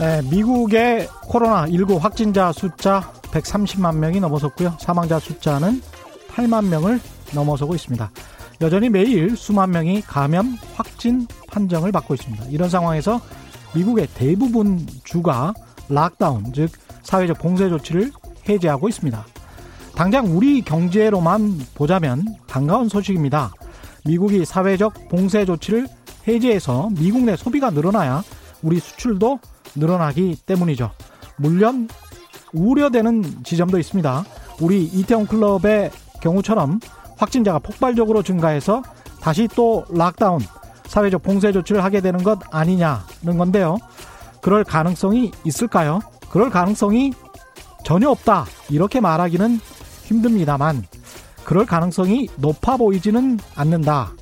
[0.00, 4.76] 네, 미국의 코로나19 확진자 숫자 130만 명이 넘어섰고요.
[4.80, 5.82] 사망자 숫자는
[6.30, 7.00] 8만 명을
[7.34, 8.10] 넘어서고 있습니다.
[8.62, 12.46] 여전히 매일 수만 명이 감염 확진 판정을 받고 있습니다.
[12.46, 13.20] 이런 상황에서
[13.74, 15.54] 미국의 대부분 주가
[15.88, 16.70] 락다운, 즉
[17.02, 18.12] 사회적 봉쇄 조치를
[18.48, 19.24] 해제하고 있습니다.
[19.94, 23.52] 당장 우리 경제로만 보자면 반가운 소식입니다.
[24.04, 25.88] 미국이 사회적 봉쇄 조치를
[26.26, 28.22] 해제해서 미국 내 소비가 늘어나야
[28.62, 29.40] 우리 수출도
[29.76, 30.90] 늘어나기 때문이죠.
[31.36, 31.88] 물론
[32.52, 34.24] 우려되는 지점도 있습니다.
[34.60, 36.80] 우리 이태원 클럽의 경우처럼
[37.16, 38.82] 확진자가 폭발적으로 증가해서
[39.20, 40.40] 다시 또 락다운,
[40.90, 43.78] 사회적 봉쇄 조치를 하게 되는 것 아니냐는 건데요.
[44.40, 46.00] 그럴 가능성이 있을까요?
[46.30, 47.12] 그럴 가능성이
[47.84, 48.44] 전혀 없다.
[48.68, 49.60] 이렇게 말하기는
[50.06, 50.84] 힘듭니다만,
[51.44, 54.12] 그럴 가능성이 높아 보이지는 않는다.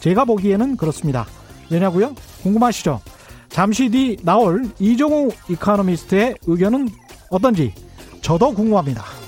[0.00, 1.26] 제가 보기에는 그렇습니다.
[1.70, 2.16] 왜냐고요?
[2.42, 3.00] 궁금하시죠?
[3.48, 6.88] 잠시 뒤 나올 이종우 이카노미스트의 의견은
[7.30, 7.72] 어떤지
[8.20, 9.19] 저도 궁금합니다.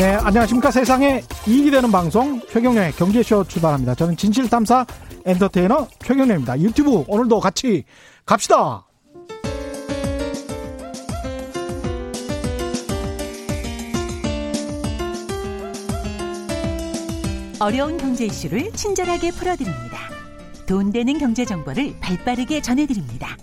[0.00, 0.70] 네, 안녕하십니까.
[0.70, 3.94] 세상에 이익이 되는 방송 최경련의 경제쇼 출발합니다.
[3.94, 4.86] 저는 진실탐사
[5.26, 6.58] 엔터테이너 최경련입니다.
[6.58, 7.84] 유튜브 오늘도 같이
[8.24, 8.86] 갑시다.
[17.58, 19.98] 어려운 경제 이슈를 친절하게 풀어드립니다.
[20.66, 23.36] 돈 되는 경제 정보를 발빠르게 전해드립니다.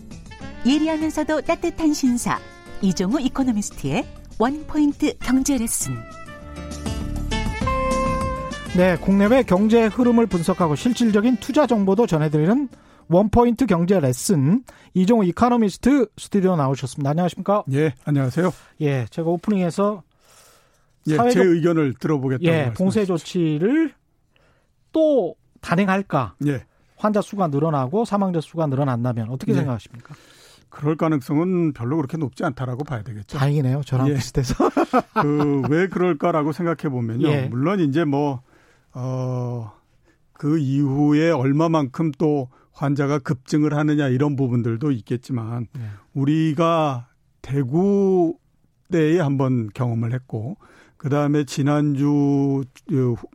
[0.65, 2.39] 예리하면서도 따뜻한 신사
[2.81, 4.07] 이종우 이코노미스트의
[4.39, 5.93] 원포인트 경제 레슨.
[8.77, 12.69] 네, 국내외 경제 흐름을 분석하고 실질적인 투자 정보도 전해드리는
[13.07, 17.09] 원포인트 경제 레슨 이종우 이카노미스트 스튜디오 나오셨습니다.
[17.09, 17.63] 안녕하십니까?
[17.71, 18.53] 예, 안녕하세요.
[18.81, 20.03] 예, 제가 오프닝에서
[21.07, 23.93] 예, 사회적, 제 의견을 들어보겠다고 예, 봉쇄 조치를
[24.91, 26.35] 또 단행할까?
[26.45, 26.63] 예.
[26.97, 29.55] 환자 수가 늘어나고 사망자 수가 늘어난다면 어떻게 예.
[29.55, 30.13] 생각하십니까?
[30.69, 33.39] 그럴 가능성은 별로 그렇게 높지 않다라고 봐야 되겠죠.
[33.39, 33.81] 다행이네요.
[33.85, 34.13] 저랑 예.
[34.13, 34.53] 비슷해서.
[35.23, 37.27] 그 왜 그럴까라고 생각해 보면요.
[37.27, 37.41] 예.
[37.49, 38.41] 물론 이제 뭐
[38.99, 39.71] 어,
[40.33, 45.81] 그 이후에 얼마만큼 또 환자가 급증을 하느냐 이런 부분들도 있겠지만 예.
[46.13, 47.07] 우리가
[47.41, 48.37] 대구
[48.91, 50.57] 때에 한번 경험을 했고
[50.97, 52.63] 그 다음에 지난주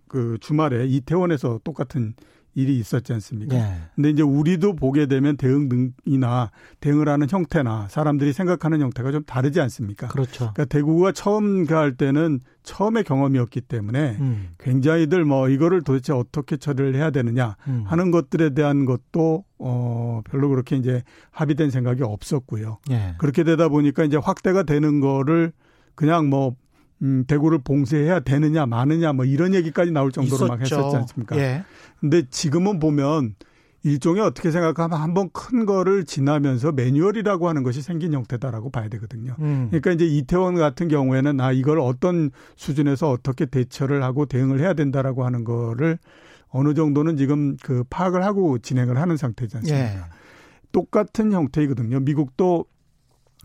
[0.08, 2.14] 그 주말에 이태원에서 똑같은
[2.54, 3.56] 일이 있었지 않습니까?
[3.56, 3.74] 네.
[3.94, 9.60] 근데 이제 우리도 보게 되면 대응 능이나 대응을 하는 형태나 사람들이 생각하는 형태가 좀 다르지
[9.60, 10.08] 않습니까?
[10.08, 10.52] 그렇죠.
[10.52, 14.50] 그러니까 대구가 처음 갈 때는 처음의 경험이었기 때문에 음.
[14.58, 17.84] 굉장히들 뭐 이거를 도대체 어떻게 처리를 해야 되느냐 음.
[17.86, 22.78] 하는 것들에 대한 것도 어 별로 그렇게 이제 합의된 생각이 없었고요.
[22.88, 23.14] 네.
[23.18, 25.52] 그렇게 되다 보니까 이제 확대가 되는 거를
[25.94, 26.54] 그냥 뭐
[27.02, 30.46] 음, 대구를 봉쇄해야 되느냐 마느냐 뭐 이런 얘기까지 나올 정도로 있었죠.
[30.52, 31.36] 막 했었지 않습니까?
[31.38, 31.64] 예.
[32.00, 33.34] 근데 지금은 보면
[33.84, 39.34] 일종의 어떻게 생각하면 한 번 큰 거를 지나면서 매뉴얼이라고 하는 것이 생긴 형태다라고 봐야 되거든요.
[39.40, 39.66] 음.
[39.70, 45.24] 그러니까 이제 이태원 같은 경우에는 아 이걸 어떤 수준에서 어떻게 대처를 하고 대응을 해야 된다라고
[45.24, 45.98] 하는 거를
[46.50, 49.84] 어느 정도는 지금 그 파악을 하고 진행을 하는 상태지 않습니까?
[49.86, 49.98] 예.
[50.70, 51.98] 똑같은 형태이거든요.
[52.00, 52.66] 미국도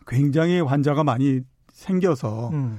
[0.06, 1.41] 굉장히 환자가 많이
[1.72, 2.78] 생겨서 음.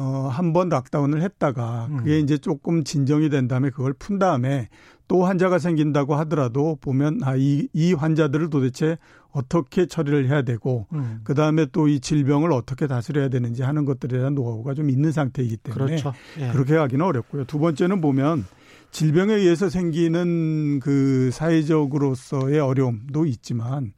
[0.00, 2.24] 어, 한 번 락다운을 했다가 그게 음.
[2.24, 4.68] 이제 조금 진정이 된 다음에 그걸 푼 다음에
[5.08, 8.96] 또 환자가 생긴다고 하더라도 보면 아, 이, 이 환자들을 도대체
[9.30, 11.20] 어떻게 처리를 해야 되고 음.
[11.22, 15.58] 그 다음에 또 이 질병을 어떻게 다스려야 되는지 하는 것들에 대한 노하우가 좀 있는 상태이기
[15.58, 16.14] 때문에 그렇죠.
[16.38, 16.48] 예.
[16.50, 17.44] 그렇게 하기는 어렵고요.
[17.44, 18.46] 두 번째는 보면
[18.92, 23.92] 질병에 의해서 생기는 그 사회적으로서의 어려움도 있지만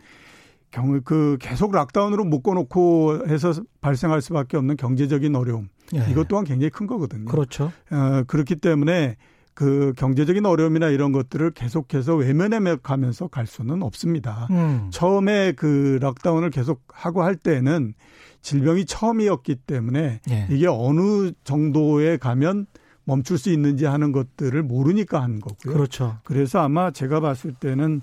[0.70, 6.06] 경우 그 계속 락다운으로 묶어놓고 해서 발생할 수밖에 없는 경제적인 어려움 예.
[6.10, 7.26] 이것 또한 굉장히 큰 거거든요.
[7.26, 7.72] 그렇죠.
[7.90, 9.16] 어, 그렇기 때문에
[9.54, 14.46] 그 경제적인 어려움이나 이런 것들을 계속해서 외면해 가면서 갈 수는 없습니다.
[14.50, 14.88] 음.
[14.90, 17.94] 처음에 그 락다운을 계속 하고 할 때는
[18.40, 20.46] 질병이 처음이었기 때문에 예.
[20.50, 22.66] 이게 어느 정도에 가면
[23.04, 25.74] 멈출 수 있는지 하는 것들을 모르니까 한 거고요.
[25.74, 26.18] 그렇죠.
[26.24, 28.00] 그래서 아마 제가 봤을 때는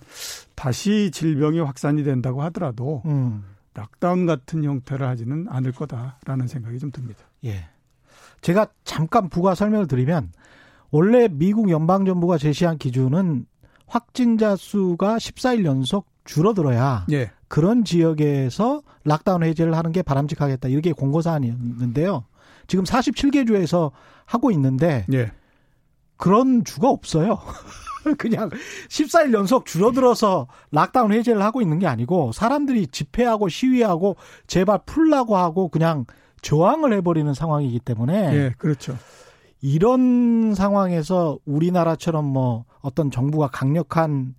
[0.55, 3.43] 다시 질병이 확산이 된다고 하더라도 음.
[3.73, 7.23] lockdown 같은 형태를 하지는 않을 거다라는 생각이 좀 듭니다.
[7.45, 7.69] 예.
[8.41, 10.31] 제가 잠깐 부가 설명을 드리면
[10.91, 13.45] 원래 미국 연방 정부가 제시한 기준은
[13.85, 17.31] 확진자 수가 14일 연속 줄어들어야 예.
[17.47, 22.25] 그런 지역에서 lockdown 해제를 하는 게 바람직하겠다 이렇게 권고 사안이었는데요.
[22.67, 23.91] 지금 47개 주에서
[24.25, 25.31] 하고 있는데 예.
[26.17, 27.39] 그런 주가 없어요.
[28.17, 28.49] 그냥
[28.89, 34.15] 14일 연속 줄어들어서 락다운 해제를 하고 있는 게 아니고 사람들이 집회하고 시위하고
[34.47, 36.05] 제발 풀라고 하고 그냥
[36.41, 38.33] 저항을 해버리는 상황이기 때문에.
[38.33, 38.97] 예, 그렇죠.
[39.61, 44.35] 이런 상황에서 우리나라처럼 뭐 어떤 정부가 강력한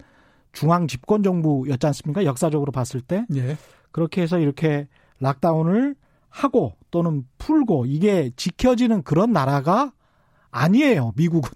[0.52, 2.24] 중앙 집권 정부였지 않습니까?
[2.24, 3.26] 역사적으로 봤을 때.
[3.34, 3.56] 예.
[3.92, 4.88] 그렇게 해서 이렇게
[5.20, 5.94] 락다운을
[6.28, 9.92] 하고 또는 풀고 이게 지켜지는 그런 나라가
[10.50, 11.12] 아니에요.
[11.16, 11.50] 미국은.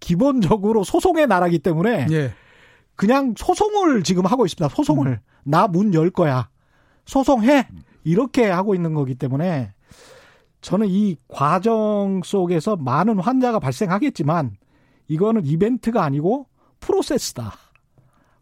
[0.00, 2.34] 기본적으로 소송의 나라기 때문에 예.
[2.94, 4.74] 그냥 소송을 지금 하고 있습니다.
[4.74, 5.06] 소송을.
[5.06, 5.18] 음.
[5.44, 6.48] 나문 열 거야.
[7.06, 7.68] 소송해.
[8.04, 9.72] 이렇게 하고 있는 거기 때문에
[10.60, 14.56] 저는 이 과정 속에서 많은 환자가 발생하겠지만
[15.08, 16.46] 이거는 이벤트가 아니고
[16.80, 17.52] 프로세스다.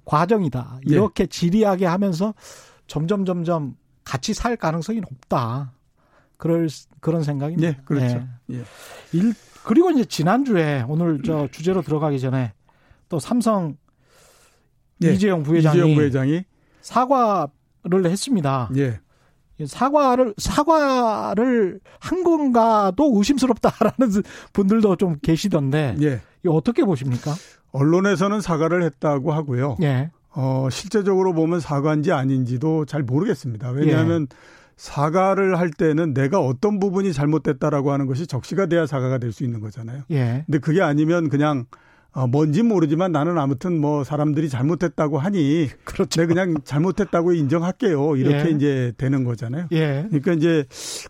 [0.05, 0.81] 과정이다.
[0.89, 0.93] 예.
[0.93, 1.27] 이렇게 예.
[1.27, 2.35] 지리하게 하면서
[2.87, 5.73] 점점 점점 같이 살 가능성이 높다.
[6.37, 6.69] 그럴
[7.01, 7.71] 그런 생각입니다.
[7.71, 8.27] 네, 그렇죠.
[8.51, 8.57] 예.
[8.57, 8.65] 예.
[9.13, 9.33] 일,
[9.65, 12.53] 그리고 이제 지난주에 오늘 저 주제로 들어가기 전에
[13.09, 13.77] 또 삼성
[15.05, 15.13] 예.
[15.13, 16.45] 이재용 부회장이, 이재용 부회장이
[16.81, 18.71] 사과를 했습니다.
[18.77, 19.01] 예.
[19.67, 24.23] 사과를 사과를 한 건가도 의심스럽다라는
[24.53, 26.21] 분들도 좀 계시던데 예.
[26.47, 27.35] 어떻게 보십니까?
[27.73, 29.77] 언론에서는 사과를 했다고 하고요.
[29.83, 30.11] 예.
[30.35, 33.71] 어, 실제적으로 보면 사과인지 아닌지도 잘 모르겠습니다.
[33.71, 34.37] 왜냐하면 예.
[34.77, 39.61] 사과를 할 때는 내가 어떤 부분이 잘못됐다라고 하는 것이 적시가 돼야 사과가 될 수 있는
[39.61, 40.03] 거잖아요.
[40.11, 40.43] 예.
[40.47, 41.67] 근데 그게 아니면 그냥
[42.15, 46.21] 어, 뭔진 모르지만 나는 아무튼 뭐 사람들이 잘못했다고 하니 그렇죠.
[46.21, 48.17] 내가 그냥 잘못했다고 인정할게요.
[48.17, 48.51] 이렇게 예.
[48.51, 49.69] 이제 되는 거잖아요.
[49.73, 50.07] 예.
[50.09, 50.65] 그러니까 이제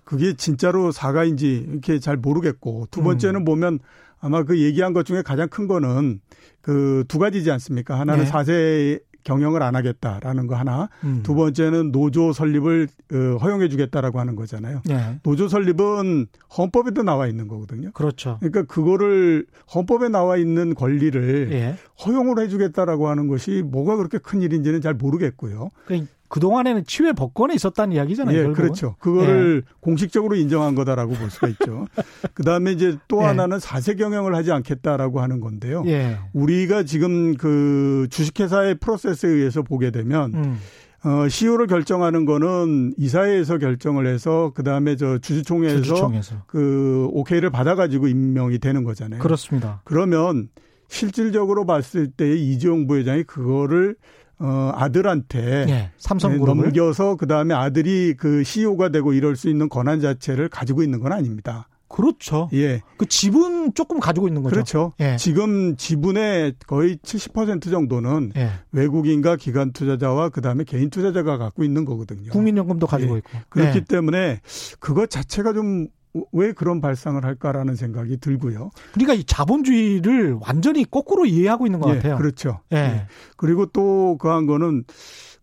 [0.05, 3.45] 그게 진짜로 사과인지 이렇게 잘 모르겠고 두 번째는 음.
[3.45, 3.79] 보면
[4.21, 6.21] 아마 그 얘기한 것 중에 가장 큰 거는
[6.61, 7.99] 그 두 가지지 않습니까?
[7.99, 8.31] 하나는 네.
[8.31, 10.89] 사세 경영을 안 하겠다라는 거 하나.
[11.05, 11.21] 음.
[11.23, 14.83] 두 번째는 노조 설립을 어, 허용해 주겠다라고 하는 거잖아요.
[14.85, 15.19] 네.
[15.23, 16.27] 노조 설립은
[16.57, 17.91] 헌법에도 나와 있는 거거든요.
[17.93, 18.39] 그렇죠.
[18.41, 21.77] 그러니까 그거를 헌법에 나와 있는 권리를 예.
[22.05, 25.71] 허용을 해 주겠다라고 하는 것이 뭐가 그렇게 큰 일인지는 잘 모르겠고요.
[25.87, 28.35] 그러니까 그동안에는 치외 법권에 있었다는 이야기잖아요.
[28.35, 28.63] 예, 결국은.
[28.63, 28.97] 그렇죠.
[29.01, 29.73] 그거를 예.
[29.81, 31.87] 공식적으로 인정한 거다라고 볼 수가 있죠.
[32.33, 33.27] 그다음에 이제 또 예.
[33.27, 35.85] 하나는 사세 경영을 하지 않겠다라고 하는 건데요.
[35.89, 36.19] 예.
[36.33, 40.59] 우리가 지금 그 주식회사의 프로세스에 의해서 보게 되면 음.
[41.05, 46.45] 어, CEO를 결정하는 거는 이사회에서 결정을 해서 그다음에 저 주주총회에서, 주주총회에서.
[46.47, 49.21] 그 오케이를 받아 가지고 임명이 되는 거잖아요.
[49.21, 49.83] 그렇습니다.
[49.85, 50.49] 그러면
[50.89, 53.97] 실질적으로 봤을 때 이재용 부회장이 그거를
[54.43, 59.69] 어, 아들한테 예, 삼성 네, 넘겨서 그 다음에 아들이 그 CEO가 되고 이럴 수 있는
[59.69, 61.69] 권한 자체를 가지고 있는 건 아닙니다.
[61.93, 62.49] 그렇죠.
[62.55, 62.81] 예.
[62.97, 64.55] 그 지분 조금 가지고 있는 거죠.
[64.55, 64.93] 그렇죠.
[64.99, 65.17] 예.
[65.17, 68.49] 지금 지분의 거의 70% 정도는 예.
[68.73, 72.33] 외국인과 기관 투자자와 그다음에 개인 투자자가 갖고 있는 거거든요.
[72.33, 73.19] 국민연금도 가지고 예.
[73.19, 73.31] 있고.
[73.51, 73.85] 그렇기 예.
[73.85, 74.41] 때문에
[74.81, 75.89] 그것 자체가 좀
[76.33, 78.71] 왜 그런 발상을 할까라는 생각이 들고요.
[78.93, 82.17] 그러니까 이 자본주의를 완전히 거꾸로 이해하고 있는 것 예, 같아요.
[82.17, 82.61] 그렇죠.
[82.73, 82.77] 예.
[82.77, 83.07] 예.
[83.37, 84.85] 그리고 또 그한 거는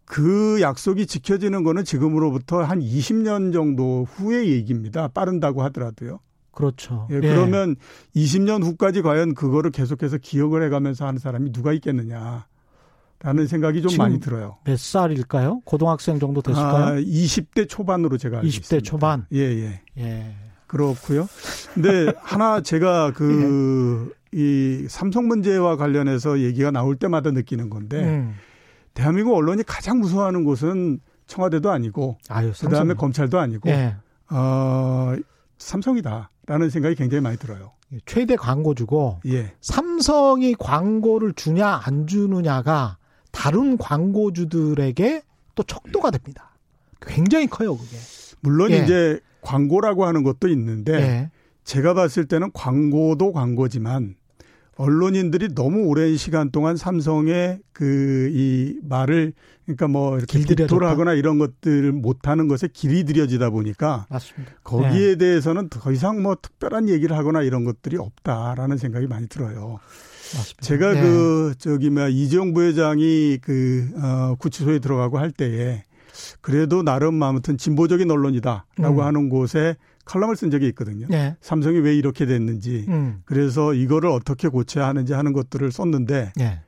[0.06, 5.08] 그 약속이 지켜지는 거는 지금으로부터 한 20년 정도 후의 얘기입니다.
[5.08, 6.20] 빠른다고 하더라도요.
[6.52, 7.08] 그렇죠.
[7.12, 7.76] 예, 그러면
[8.16, 8.22] 예.
[8.22, 12.48] 20년 후까지 과연 그거를 계속해서 기억을 해가면서 하는 사람이 누가 있겠느냐.
[13.22, 14.58] 라는 생각이 좀 많이 들어요.
[14.64, 15.60] 몇 살일까요?
[15.66, 16.86] 고등학생 정도 됐을까요?
[16.86, 18.90] 아, 20대 초반으로 제가 알고 20대 있습니다.
[18.90, 19.26] 초반.
[19.34, 19.82] 예, 예.
[19.98, 20.36] 예.
[20.70, 21.28] 그렇고요.
[21.74, 28.36] 근데 하나 제가 그, 이 삼성 문제와 관련해서 얘기가 나올 때마다 느끼는 건데, 음.
[28.94, 33.96] 대한민국 언론이 가장 무서워하는 곳은 청와대도 아니고, 아유, 그다음에 검찰도 아니고, 예.
[34.30, 35.16] 어,
[35.58, 37.72] 삼성이다라는 생각이 굉장히 많이 들어요.
[38.06, 39.54] 최대 광고주고, 예.
[39.62, 42.98] 삼성이 광고를 주냐 안 주느냐가
[43.32, 45.24] 다른 광고주들에게
[45.56, 46.52] 또 척도가 됩니다.
[47.02, 47.98] 굉장히 커요, 그게.
[48.42, 48.84] 물론 예.
[48.84, 51.32] 이제 광고라고 하는 것도 있는데 네.
[51.64, 54.16] 제가 봤을 때는 광고도 광고지만
[54.76, 59.34] 언론인들이 너무 오랜 시간 동안 삼성의 그 이 말을
[59.66, 64.54] 그러니까 뭐 이렇게 빅토를 하거나 이런 것들을 못하는 것에 길이 들여지다 보니까 맞습니다.
[64.64, 65.16] 거기에 네.
[65.18, 69.80] 대해서는 더 이상 뭐 특별한 얘기를 하거나 이런 것들이 없다라는 생각이 많이 들어요.
[70.34, 70.62] 맞습니다.
[70.62, 71.02] 제가 네.
[71.02, 75.84] 그 저기 뭐 이재용 부회장이 그 어, 구치소에 들어가고 할 때에
[76.42, 79.02] 그래도 나름 아무튼 진보적인 언론이다라고 음.
[79.02, 81.06] 하는 곳에 칼럼을 쓴 적이 있거든요.
[81.10, 81.36] 네.
[81.42, 83.22] 삼성이 왜 이렇게 됐는지, 음.
[83.26, 86.62] 그래서 이거를 어떻게 고쳐야 하는지 하는 것들을 썼는데 네.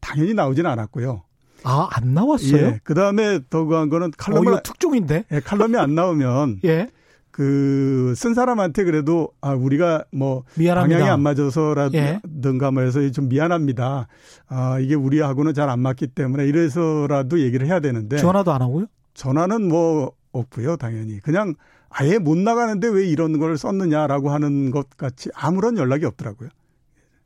[0.00, 1.22] 당연히 나오지는 않았고요.
[1.64, 2.56] 아, 안 나왔어요?
[2.56, 2.80] 예.
[2.84, 4.52] 그 다음에 더구한 거는 칼럼을.
[4.52, 5.24] 어, 특종인데?
[5.32, 6.60] 예, 칼럼이 안 나오면.
[6.64, 6.88] 예.
[7.36, 10.98] 그, 쓴 사람한테 그래도, 아, 우리가 뭐, 미안합니다.
[10.98, 12.70] 방향이 안 맞아서라든가 예.
[12.70, 14.08] 뭐 해서 좀 미안합니다.
[14.48, 18.16] 아, 이게 우리하고는 잘 안 맞기 때문에 이래서라도 얘기를 해야 되는데.
[18.16, 18.86] 전화도 안 하고요?
[19.12, 21.20] 전화는 뭐, 없고요, 당연히.
[21.20, 21.52] 그냥
[21.90, 26.48] 아예 못 나가는데 왜 이런 걸 썼느냐라고 하는 것 같이 아무런 연락이 없더라고요.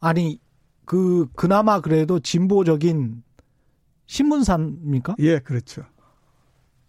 [0.00, 0.40] 아니,
[0.86, 3.22] 그 그나마 그래도 진보적인
[4.06, 5.14] 신문사입니까?
[5.20, 5.82] 예, 그렇죠.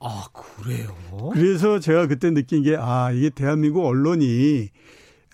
[0.01, 0.95] 아, 그래요?
[1.33, 4.69] 그래서 제가 그때 느낀 게, 아, 이게 대한민국 언론이,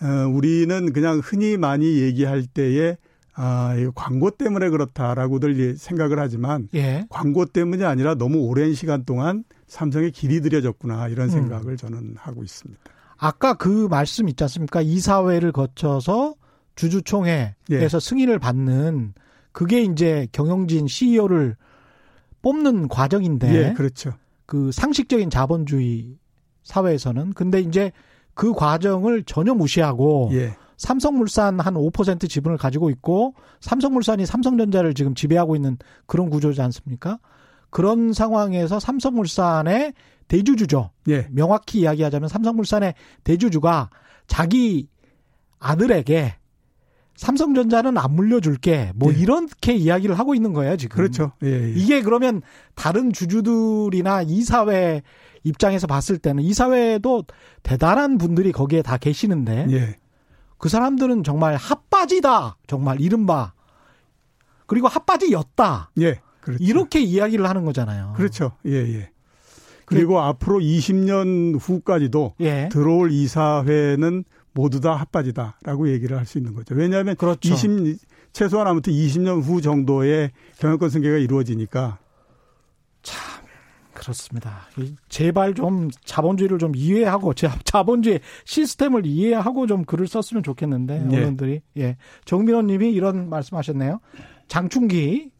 [0.02, 2.96] 어, 우리는 그냥 흔히 많이 얘기할 때에,
[3.34, 7.06] 아, 이거 광고 때문에 그렇다라고들 생각을 하지만, 예.
[7.08, 11.30] 광고 때문이 아니라 너무 오랜 시간 동안 삼성에 길이 들여졌구나, 이런 음.
[11.30, 11.76] 생각을 음.
[11.76, 12.80] 저는 하고 있습니다.
[13.16, 14.80] 아까 그 말씀 있지 않습니까?
[14.82, 16.34] 이사회를 거쳐서
[16.76, 17.88] 주주총회에서 예.
[17.88, 19.14] 승인을 받는
[19.52, 21.56] 그게 이제 경영진 CEO를
[22.42, 23.54] 뽑는 과정인데.
[23.54, 24.12] 예, 그렇죠.
[24.48, 26.16] 그 상식적인 자본주의
[26.62, 27.92] 사회에서는 근데 이제
[28.32, 30.56] 그 과정을 전혀 무시하고 예.
[30.78, 35.76] 삼성물산 한 5% 지분을 가지고 있고 삼성물산이 삼성전자를 지금 지배하고 있는
[36.06, 37.18] 그런 구조지 않습니까?
[37.68, 39.92] 그런 상황에서 삼성물산의
[40.28, 40.92] 대주주죠.
[41.10, 41.28] 예.
[41.30, 43.90] 명확히 이야기하자면 삼성물산의 대주주가
[44.28, 44.88] 자기
[45.58, 46.36] 아들에게
[47.18, 48.92] 삼성전자는 안 물려줄게.
[48.94, 49.18] 뭐 예.
[49.18, 50.96] 이렇게 이야기를 하고 있는 거예요, 지금.
[50.96, 51.32] 그렇죠.
[51.42, 51.72] 예, 예.
[51.74, 52.42] 이게 그러면
[52.76, 55.02] 다른 주주들이나 이사회
[55.42, 57.24] 입장에서 봤을 때는 이사회도
[57.64, 59.96] 대단한 분들이 거기에 다 계시는데 예.
[60.58, 62.56] 그 사람들은 정말 핫바지다.
[62.68, 63.52] 정말 이른바.
[64.66, 65.90] 그리고 핫바지였다.
[66.00, 66.20] 예.
[66.40, 66.62] 그렇죠.
[66.62, 68.12] 이렇게 이야기를 하는 거잖아요.
[68.16, 68.52] 그렇죠.
[68.64, 69.10] 예, 예.
[69.86, 72.68] 그리고 그, 앞으로 20년 후까지도 예.
[72.70, 74.24] 들어올 이사회는
[74.58, 76.74] 모두 다 핫바지다라고 얘기를 할 수 있는 거죠.
[76.74, 77.54] 왜냐하면 그렇죠.
[77.54, 77.96] 20
[78.32, 81.98] 최소한 아무튼 20년 후 정도의 경영권 승계가 이루어지니까
[83.02, 83.44] 참
[83.94, 84.66] 그렇습니다.
[85.08, 87.34] 제발 좀 자본주의를 좀 이해하고
[87.64, 91.16] 자본주의 시스템을 이해하고 좀 글을 썼으면 좋겠는데 예.
[91.16, 94.00] 언론들이 예 정민호님이 이런 말씀하셨네요.
[94.48, 95.30] 장충기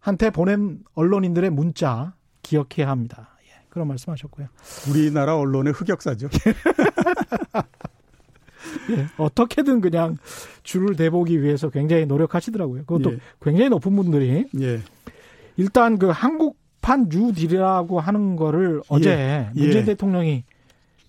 [0.00, 3.36] 한테 보낸 언론인들의 문자 기억해야 합니다.
[3.44, 4.48] 예, 그런 말씀하셨고요.
[4.90, 6.28] 우리나라 언론의 흑역사죠.
[8.90, 10.16] 예, 어떻게든 그냥
[10.62, 12.82] 줄을 대보기 위해서 굉장히 노력하시더라고요.
[12.86, 13.18] 그것도 예.
[13.42, 14.44] 굉장히 높은 분들이.
[14.60, 14.80] 예.
[15.56, 19.50] 일단 그 한국판 뉴딜이라고 하는 거를 어제 예.
[19.54, 19.84] 문재인 예.
[19.84, 20.44] 대통령이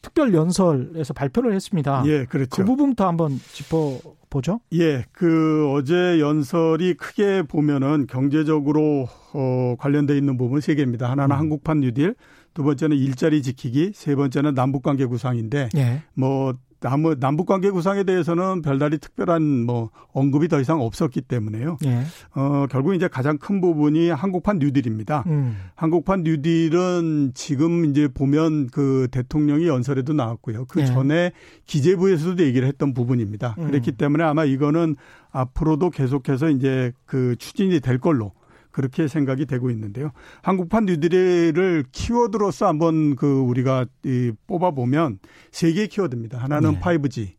[0.01, 2.03] 특별 연설에서 발표를 했습니다.
[2.05, 2.49] 예, 그렇죠.
[2.49, 4.59] 그 부분부터 한번 짚어 보죠.
[4.73, 11.09] 예, 그 어제 연설이 크게 보면은 경제적으로 어 관련돼 있는 부분 세 개입니다.
[11.09, 11.39] 하나는 음.
[11.39, 12.15] 한국판 뉴딜,
[12.53, 16.03] 두 번째는 일자리 지키기, 세 번째는 남북 관계 구상인데 예.
[16.13, 21.77] 뭐 남북, 남북 관계 구상에 대해서는 별다리 특별한 뭐 언급이 더 이상 없었기 때문에요.
[21.85, 22.03] 예.
[22.35, 25.23] 어, 결국 이제 가장 큰 부분이 한국판 뉴딜입니다.
[25.27, 25.57] 음.
[25.75, 30.65] 한국판 뉴딜은 지금 이제 보면 그 대통령이 연설에도 나왔고요.
[30.65, 30.85] 그 예.
[30.85, 31.31] 전에
[31.65, 33.55] 기재부에서도 얘기를 했던 부분입니다.
[33.59, 33.67] 음.
[33.67, 34.95] 그렇기 때문에 아마 이거는
[35.31, 38.31] 앞으로도 계속해서 이제 그 추진이 될 걸로
[38.79, 40.11] 그렇게 생각이 되고 있는데요.
[40.41, 45.19] 한국판 뉴딜을 키워드로서 한번 그 우리가 이 뽑아 보면
[45.51, 46.37] 세 개의 키워드입니다.
[46.37, 46.79] 하나는 네.
[46.79, 47.33] 5G,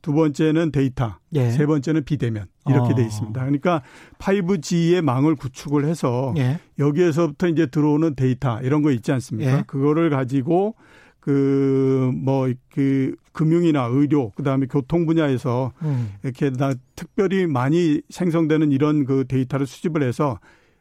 [0.00, 1.50] 두 번째는 데이터, 예.
[1.50, 2.96] 세 번째는 비대면 이렇게 어.
[2.96, 3.38] 돼 있습니다.
[3.38, 3.82] 그러니까
[4.16, 6.58] 5G의 망을 구축을 해서 예.
[6.78, 9.58] 여기에서부터 이제 들어오는 데이터 이런 거 있지 않습니까?
[9.58, 9.64] 예.
[9.66, 10.74] 그거를 가지고
[11.20, 16.14] 그, 뭐, 그, 금융이나 의료, 그 다음에 교통 분야에서 음.
[16.22, 20.40] 이렇게 나 특별히 많이 생성되는 이런 그 데이터를 수집을 해서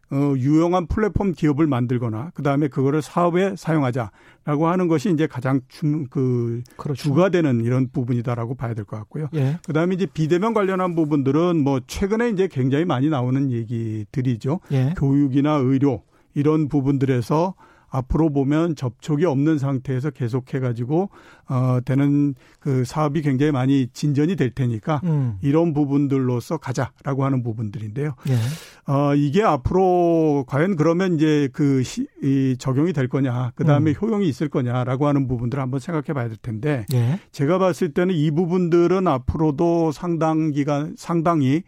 [0.10, 6.06] 어, 유용한 플랫폼 기업을 만들거나 그 다음에 그거를 사업에 사용하자라고 하는 것이 이제 가장 주,
[6.10, 7.02] 그 그렇죠.
[7.04, 9.28] 주가 되는 이런 부분이다라고 봐야 될 것 같고요.
[9.36, 9.60] 예.
[9.66, 14.62] 그 다음에 이제 비대면 관련한 부분들은 뭐 최근에 이제 굉장히 많이 나오는 얘기들이죠.
[14.72, 14.94] 예.
[14.98, 17.56] 교육이나 의료 이런 부분들에서
[17.90, 21.10] 앞으로 보면 접촉이 없는 상태에서 계속해 가지고
[21.50, 25.38] 어 되는 그 사업이 굉장히 많이 진전이 될 테니까 음.
[25.42, 28.16] 이런 부분들로서 가자라고 하는 부분들인데요.
[28.30, 28.92] 예.
[28.92, 33.96] 어 이게 앞으로 과연 그러면 이제 그 시, 이 적용이 될 거냐, 그 다음에 음.
[34.02, 37.20] 효용이 있을 거냐라고 하는 부분들을 한번 생각해 봐야 될 텐데 예.
[37.32, 41.64] 제가 봤을 때는 이 부분들은 앞으로도 상당 기간 상당히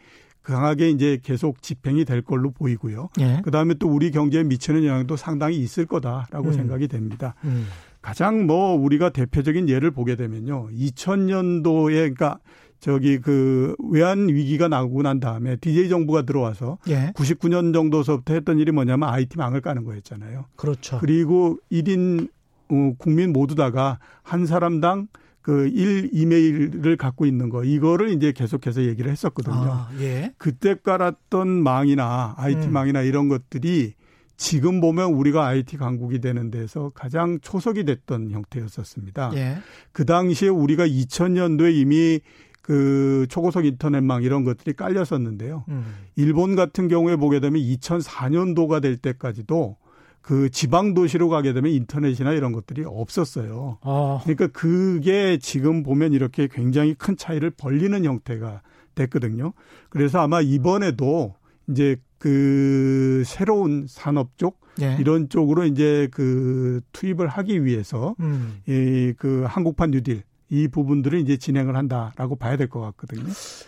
[0.50, 3.10] 강하게 이제 계속 집행이 될 걸로 보이고요.
[3.20, 3.42] 예.
[3.44, 6.54] 그다음에 또 우리 경제에 미치는 영향도 상당히 있을 거다라고 음.
[6.54, 7.36] 생각이 됩니다.
[7.44, 7.68] 음.
[8.02, 10.70] 가장 뭐 우리가 대표적인 예를 보게 되면요.
[10.72, 12.40] 2000년도에 그러니까
[12.80, 17.12] 저기 그 외환 위기가 나고 난 다음에 DJ 정부가 들어와서 예.
[17.16, 20.46] 99년 정도서부터 했던 일이 뭐냐면 IT 망을 까는 거였잖아요.
[20.56, 20.98] 그렇죠.
[21.00, 22.30] 그리고 1인
[22.72, 25.08] 어, 국민 모두 다가 한 사람당
[25.44, 29.56] 그1 이메일을 갖고 있는 거 이거를 이제 계속해서 얘기를 했었거든요.
[29.56, 30.34] 아, 예.
[30.38, 32.74] 그때 깔았던 망이나 IT 음.
[32.74, 33.94] 망이나 이런 것들이
[34.38, 39.32] 지금 보면 우리가 IT 강국이 되는 데서 가장 초석이 됐던 형태였었습니다.
[39.36, 39.58] 예.
[39.92, 42.22] 그 당시에 우리가 2000년도에 이미
[42.62, 45.66] 그 초고속 인터넷망 이런 것들이 깔렸었는데요.
[45.70, 45.96] 음.
[46.16, 49.78] 일본 같은 경우에 보게 되면 2004년도가 될 때까지도
[50.22, 53.78] 그 지방 도시로 가게 되면 인터넷이나 이런 것들이 없었어요.
[53.82, 54.20] 아.
[54.24, 58.62] 그러니까 그게 지금 보면 이렇게 굉장히 큰 차이를 벌리는 형태가
[58.96, 59.54] 됐거든요.
[59.90, 61.36] 그래서 아마 이번에도
[61.70, 64.98] 이제 그 새로운 산업 쪽 예.
[65.00, 68.62] 이런 쪽으로 이제 그 투입을 하기 위해서 음.
[68.68, 73.24] 이그 한국판 뉴딜 이 부분들을 이제 진행을 한다라고 봐야 될 것 같거든요.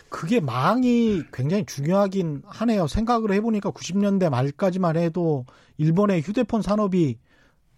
[0.08, 2.86] 그게 망이 굉장히 중요하긴 하네요.
[2.86, 5.46] 생각을 해보니까 90년대 말까지만 해도
[5.78, 7.18] 일본의 휴대폰 산업이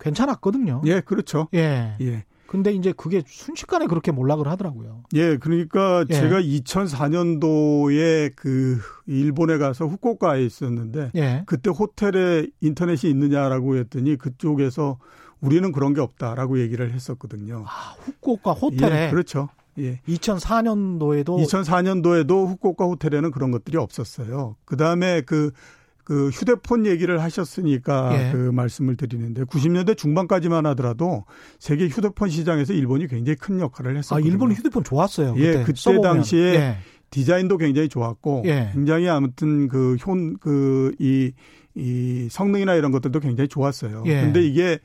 [0.00, 0.82] 괜찮았거든요.
[0.86, 1.48] 예, 그렇죠.
[1.54, 1.96] 예.
[2.00, 2.24] 예.
[2.46, 5.02] 근데 이제 그게 순식간에 그렇게 몰락을 하더라고요.
[5.14, 6.14] 예, 그러니까 예.
[6.14, 11.42] 제가 2004년도에 그 일본에 가서 후쿠오카에 있었는데 예.
[11.46, 14.98] 그때 호텔에 인터넷이 있느냐라고 했더니 그쪽에서
[15.44, 17.64] 우리는 그런 게 없다라고 얘기를 했었거든요.
[17.66, 19.48] 아, 후쿠오카 호텔에 예, 그렇죠.
[19.78, 20.00] 예.
[20.08, 24.56] 2004년도에도 2004년도에도 후쿠오카 호텔에는 그런 것들이 없었어요.
[24.64, 28.30] 그다음에 그그 휴대폰 얘기를 하셨으니까 예.
[28.32, 31.24] 그 말씀을 드리는데 90년대 중반까지만 하더라도
[31.58, 34.24] 세계 휴대폰 시장에서 일본이 굉장히 큰 역할을 했었거든요.
[34.24, 35.34] 아, 일본 휴대폰 좋았어요.
[35.34, 35.46] 그때.
[35.46, 36.02] 예, 그때 써보면.
[36.02, 36.76] 당시에 예.
[37.10, 38.70] 디자인도 굉장히 좋았고 예.
[38.72, 41.32] 굉장히 아무튼 그효그이이
[42.30, 44.02] 성능이나 이런 것들도 굉장히 좋았어요.
[44.06, 44.20] 예.
[44.20, 44.78] 근데 이게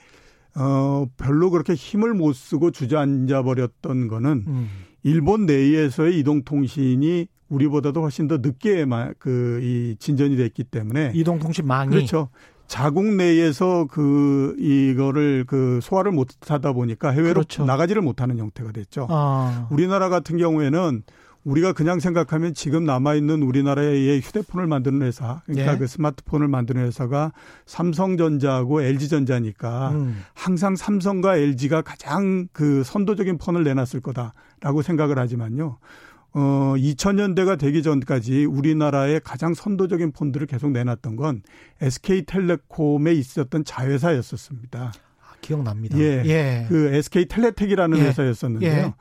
[0.59, 4.69] 어 별로 그렇게 힘을 못 쓰고 주저앉아 버렸던 거는 음.
[5.03, 8.85] 일본 내에서의 이동통신이 우리보다도 훨씬 더 늦게
[9.17, 12.29] 그 이 진전이 됐기 때문에 이동통신망이 그렇죠.
[12.67, 17.65] 자국 내에서 그 이거를 그 소화를 못 하다 보니까 해외로 그렇죠.
[17.65, 19.07] 나가지를 못하는 형태가 됐죠.
[19.09, 19.67] 아.
[19.71, 21.01] 우리나라 같은 경우에는
[21.49, 25.77] 우리가 그냥 생각하면 지금 남아 있는 우리나라의 휴대폰을 만드는 회사, 그러니까 예.
[25.77, 27.31] 그 스마트폰을 만드는 회사가
[27.65, 30.23] 삼성전자하고 LG전자니까 음.
[30.35, 35.79] 항상 삼성과 LG가 가장 그 선도적인 폰을 내놨을 거다라고 생각을 하지만요.
[36.33, 41.41] 어, 2000년대가 되기 전까지 우리나라의 가장 선도적인 폰들을 계속 내놨던 건
[41.81, 44.91] SK텔레콤에 있었던 자회사였었습니다.
[44.93, 45.97] 아, 기억납니다.
[45.97, 46.21] 예.
[46.25, 46.65] 예.
[46.69, 48.03] 그 SK텔레텍이라는 예.
[48.03, 48.71] 회사였었는데요.
[48.71, 48.93] 예.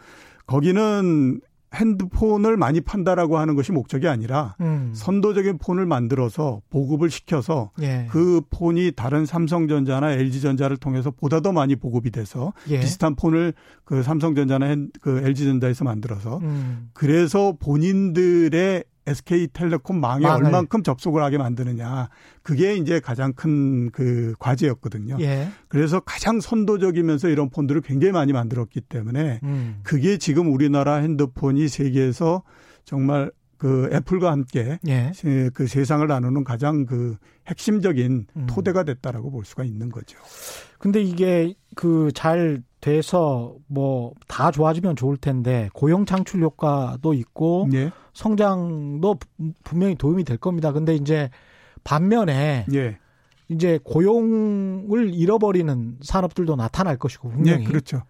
[0.46, 1.42] 거기는
[1.74, 4.90] 핸드폰을 많이 판다라고 하는 것이 목적이 아니라 음.
[4.94, 8.06] 선도적인 폰을 만들어서 보급을 시켜서 예.
[8.10, 12.80] 그 폰이 다른 삼성전자나 LG전자를 통해서 보다 더 많이 보급이 돼서 예.
[12.80, 13.52] 비슷한 폰을
[13.84, 16.90] 그 삼성전자나 그 LG전자에서 만들어서 음.
[16.94, 20.46] 그래서 본인들의 SK텔레콤 망에 망을.
[20.46, 22.08] 얼만큼 접속을 하게 만드느냐.
[22.42, 25.16] 그게 이제 가장 큰 그 과제였거든요.
[25.20, 25.48] 예.
[25.68, 29.80] 그래서 가장 선도적이면서 이런 폰들을 굉장히 많이 만들었기 때문에 음.
[29.82, 32.42] 그게 지금 우리나라 핸드폰이 세계에서
[32.84, 35.12] 정말 그 애플과 함께 예.
[35.52, 37.16] 그 세상을 나누는 가장 그
[37.48, 38.46] 핵심적인 음.
[38.48, 40.18] 토대가 됐다라고 볼 수가 있는 거죠.
[40.78, 47.90] 근데 이게 그 잘 돼서 뭐 다 좋아지면 좋을 텐데 고용 창출 효과도 있고 예.
[48.14, 49.16] 성장도
[49.64, 50.72] 분명히 도움이 될 겁니다.
[50.72, 51.28] 근데 이제
[51.82, 52.98] 반면에 예.
[53.48, 58.02] 이제 고용을 잃어버리는 산업들도 나타날 것이고 분명히 예, 그렇죠.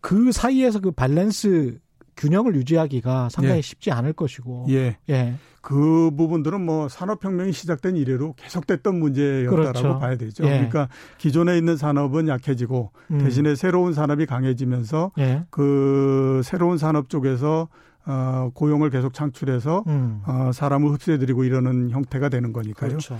[0.00, 1.78] 그 사이에서 그 밸런스
[2.16, 3.62] 균형을 유지하기가 상당히 예.
[3.62, 4.66] 쉽지 않을 것이고.
[4.70, 4.96] 예.
[5.08, 5.34] 예.
[5.60, 9.98] 그 부분들은 뭐 산업혁명이 시작된 이래로 계속됐던 문제였다라고 그렇죠.
[9.98, 10.44] 봐야 되죠.
[10.44, 10.50] 예.
[10.50, 13.18] 그러니까 기존에 있는 산업은 약해지고 음.
[13.18, 15.44] 대신에 새로운 산업이 강해지면서 예.
[15.50, 17.68] 그 새로운 산업 쪽에서
[18.06, 20.22] 어, 고용을 계속 창출해서 음.
[20.26, 22.90] 어, 사람을 흡수해드리고 이러는 형태가 되는 거니까요.
[22.90, 23.18] 그렇죠.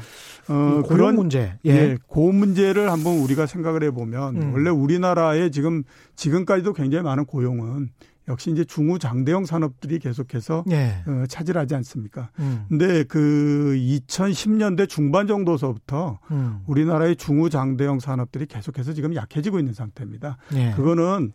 [0.48, 1.70] 어, 그런 문제, 예.
[1.70, 4.52] 예, 그 문제를 한번 우리가 생각을 해보면 음.
[4.52, 5.85] 원래 우리나라에 지금
[6.16, 7.88] 지금까지도 굉장히 많은 고용은
[8.29, 11.03] 역시 이제 중후 장대형 산업들이 계속해서 예.
[11.07, 12.31] 어, 차지하지 않습니까?
[12.39, 12.65] 음.
[12.69, 16.61] 근데 그 2010년대 중반 정도서부터 음.
[16.67, 20.39] 우리나라의 중후 장대형 산업들이 계속해서 지금 약해지고 있는 상태입니다.
[20.55, 20.73] 예.
[20.75, 21.33] 그거는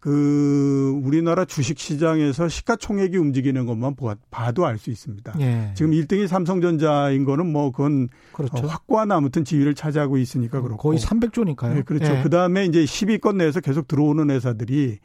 [0.00, 3.96] 그 우리나라 주식 시장에서 시가총액이 움직이는 것만
[4.30, 5.34] 봐도 알 수 있습니다.
[5.40, 5.72] 예.
[5.74, 8.64] 지금 1등이 삼성전자인 거는 뭐 그건 그렇죠.
[8.64, 11.74] 어, 확고한 아무튼 지위를 차지하고 있으니까 그렇고 거의 300조니까요.
[11.74, 12.16] 네, 그렇죠.
[12.16, 12.22] 예.
[12.22, 15.00] 그다음에 이제 10위권 내에서 계속 들어오는 회사들이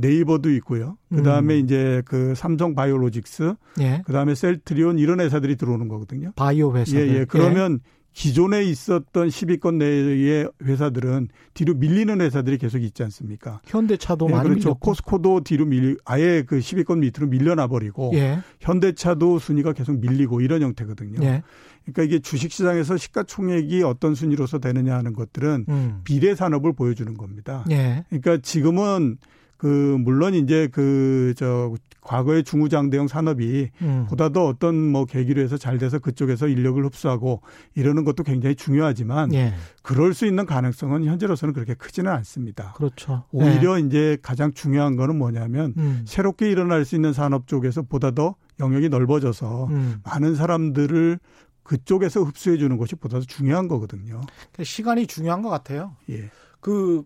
[0.00, 0.96] 네이버도 있고요.
[1.08, 1.64] 그 다음에 음.
[1.64, 4.02] 이제 그 삼성 바이오로직스, 예.
[4.04, 6.32] 그 다음에 셀트리온 이런 회사들이 들어오는 거거든요.
[6.36, 6.96] 바이오 회사.
[6.96, 7.24] 예, 예.
[7.24, 8.00] 그러면 예.
[8.12, 13.60] 기존에 있었던 10위권 내의 회사들은 뒤로 밀리는 회사들이 계속 있지 않습니까?
[13.66, 14.68] 현대차도 예, 많이 그렇죠.
[14.70, 14.80] 밀렸고.
[14.80, 18.40] 코스코도 뒤로 밀 아예 그 10위권 밑으로 밀려나 버리고 예.
[18.60, 21.22] 현대차도 순위가 계속 밀리고 이런 형태거든요.
[21.22, 21.42] 예.
[21.84, 26.00] 그러니까 이게 주식 시장에서 시가총액이 어떤 순위로서 되느냐 하는 것들은 음.
[26.04, 27.64] 비례 산업을 보여주는 겁니다.
[27.70, 28.04] 예.
[28.08, 29.18] 그러니까 지금은
[29.60, 34.06] 그 물론 이제 그 저 과거의 중후장대형 산업이 음.
[34.08, 37.42] 보다 더 어떤 뭐 계기로 해서 잘 돼서 그쪽에서 인력을 흡수하고
[37.74, 39.54] 이러는 것도 굉장히 중요하지만 예.
[39.82, 42.72] 그럴 수 있는 가능성은 현재로서는 그렇게 크지는 않습니다.
[42.72, 43.24] 그렇죠.
[43.32, 43.84] 오히려 예.
[43.84, 46.02] 이제 가장 중요한 거는 뭐냐면 음.
[46.06, 50.00] 새롭게 일어날 수 있는 산업 쪽에서 보다 더 영역이 넓어져서 음.
[50.04, 51.18] 많은 사람들을
[51.62, 54.22] 그쪽에서 흡수해 주는 것이 보다 더 중요한 거거든요.
[54.26, 55.96] 그러니까 시간이 중요한 것 같아요.
[56.08, 56.30] 예.
[56.60, 57.04] 그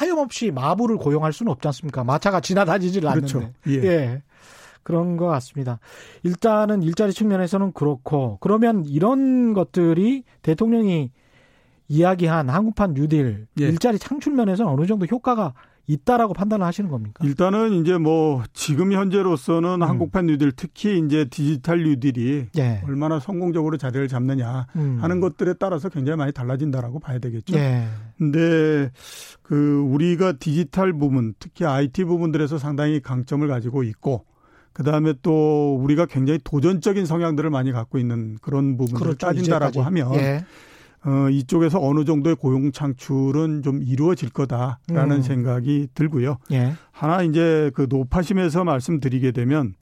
[0.00, 2.04] 하염없이 마부를 고용할 수는 없지 않습니까?
[2.04, 3.38] 마차가 지나다니질 그렇죠.
[3.38, 3.54] 않는데.
[3.68, 3.84] 예.
[3.84, 4.22] 예.
[4.82, 5.78] 그런 것 같습니다.
[6.22, 11.10] 일단은 일자리 측면에서는 그렇고 그러면 이런 것들이 대통령이
[11.88, 13.64] 이야기한 한국판 뉴딜 예.
[13.64, 15.52] 일자리 창출 면에서는 어느 정도 효과가
[15.90, 17.24] 있다라고 판단을 하시는 겁니까?
[17.24, 19.82] 일단은 이제 뭐 지금 현재로서는 음.
[19.82, 22.82] 한국판 뉴딜 특히 이제 디지털 뉴딜이 예.
[22.86, 24.98] 얼마나 성공적으로 자리를 잡느냐 음.
[25.00, 27.56] 하는 것들에 따라서 굉장히 많이 달라진다라고 봐야 되겠죠.
[27.56, 27.86] 예.
[28.16, 28.90] 근데
[29.42, 34.24] 그 우리가 디지털 부분 특히 IT 부분들에서 상당히 강점을 가지고 있고
[34.72, 39.84] 그 다음에 또 우리가 굉장히 도전적인 성향들을 많이 갖고 있는 그런 부분을 그렇죠, 따진다라고 이제까지.
[39.84, 40.44] 하면 예.
[41.04, 45.22] 어, 이쪽에서 어느 정도의 고용 창출은 좀 이루어질 거다라는 음.
[45.22, 46.36] 생각이 들고요.
[46.52, 46.74] 예.
[46.92, 49.74] 하나 이제 그 노파심에서 말씀드리게 되면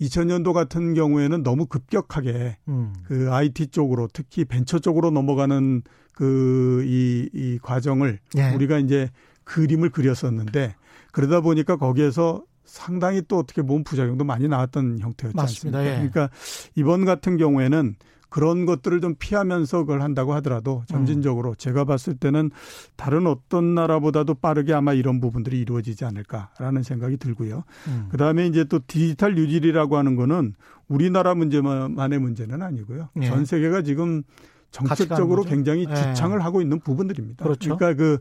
[0.00, 2.92] 2000년도 같은 경우에는 너무 급격하게 음.
[3.04, 8.50] 그 IT 쪽으로 특히 벤처 쪽으로 넘어가는 그이이 과정을 예.
[8.54, 9.08] 우리가 이제
[9.44, 10.74] 그림을 그렸었는데
[11.12, 15.78] 그러다 보니까 거기에서 상당히 또 어떻게 보면 부작용도 많이 나왔던 형태였지 맞습니다.
[15.78, 16.04] 않습니까?
[16.04, 16.08] 예.
[16.08, 16.30] 그러니까
[16.74, 17.94] 이번 같은 경우에는
[18.28, 21.54] 그런 것들을 좀 피하면서 그걸 한다고 하더라도 점진적으로 음.
[21.56, 22.50] 제가 봤을 때는
[22.96, 27.64] 다른 어떤 나라보다도 빠르게 아마 이런 부분들이 이루어지지 않을까라는 생각이 들고요.
[27.86, 28.08] 음.
[28.10, 30.54] 그다음에 이제 또 디지털 유질이라고 하는 거는
[30.88, 33.08] 우리나라 문제만의 문제는 아니고요.
[33.20, 33.26] 예.
[33.26, 34.22] 전 세계가 지금
[34.70, 35.94] 정책적으로 굉장히 예.
[35.94, 36.42] 주창을 예.
[36.42, 37.44] 하고 있는 부분들입니다.
[37.44, 37.76] 그렇죠.
[37.76, 38.18] 그러니까 그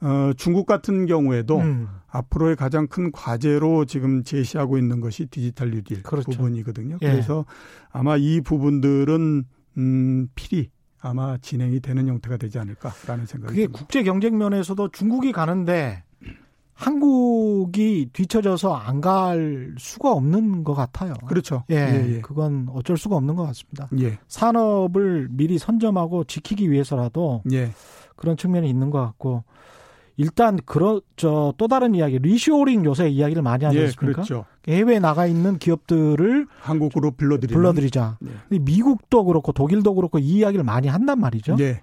[0.00, 1.88] 어, 중국 같은 경우에도 음.
[2.08, 6.30] 앞으로의 가장 큰 과제로 지금 제시하고 있는 것이 디지털 뉴딜 그렇죠.
[6.30, 6.98] 부분이거든요.
[7.02, 7.10] 예.
[7.10, 7.44] 그래서
[7.90, 9.44] 아마 이 부분들은
[9.78, 13.78] 음, 필히 아마 진행이 되는 형태가 되지 않을까라는 생각이 그게 듭니다.
[13.78, 16.02] 국제 경쟁 면에서도 중국이 가는데
[16.74, 21.14] 한국이 뒤처져서 안 갈 수가 없는 것 같아요.
[21.26, 21.62] 그렇죠.
[21.70, 23.88] 예, 예, 예, 그건 어쩔 수가 없는 것 같습니다.
[24.00, 24.18] 예.
[24.28, 27.70] 산업을 미리 선점하고 지키기 위해서라도 예.
[28.16, 29.44] 그런 측면이 있는 것 같고
[30.18, 34.08] 일단 그런 저또 다른 이야기 리쇼링 요새 이야기를 많이 하지 예, 않습니까?
[34.08, 34.44] 예, 그렇죠.
[34.66, 38.18] 해외에 나가 있는 기업들을 한국으로 불러들이 불러들이자.
[38.24, 38.58] 예.
[38.58, 41.56] 미국도 그렇고 독일도 그렇고 이 이야기를 많이 한단 말이죠.
[41.60, 41.82] 예.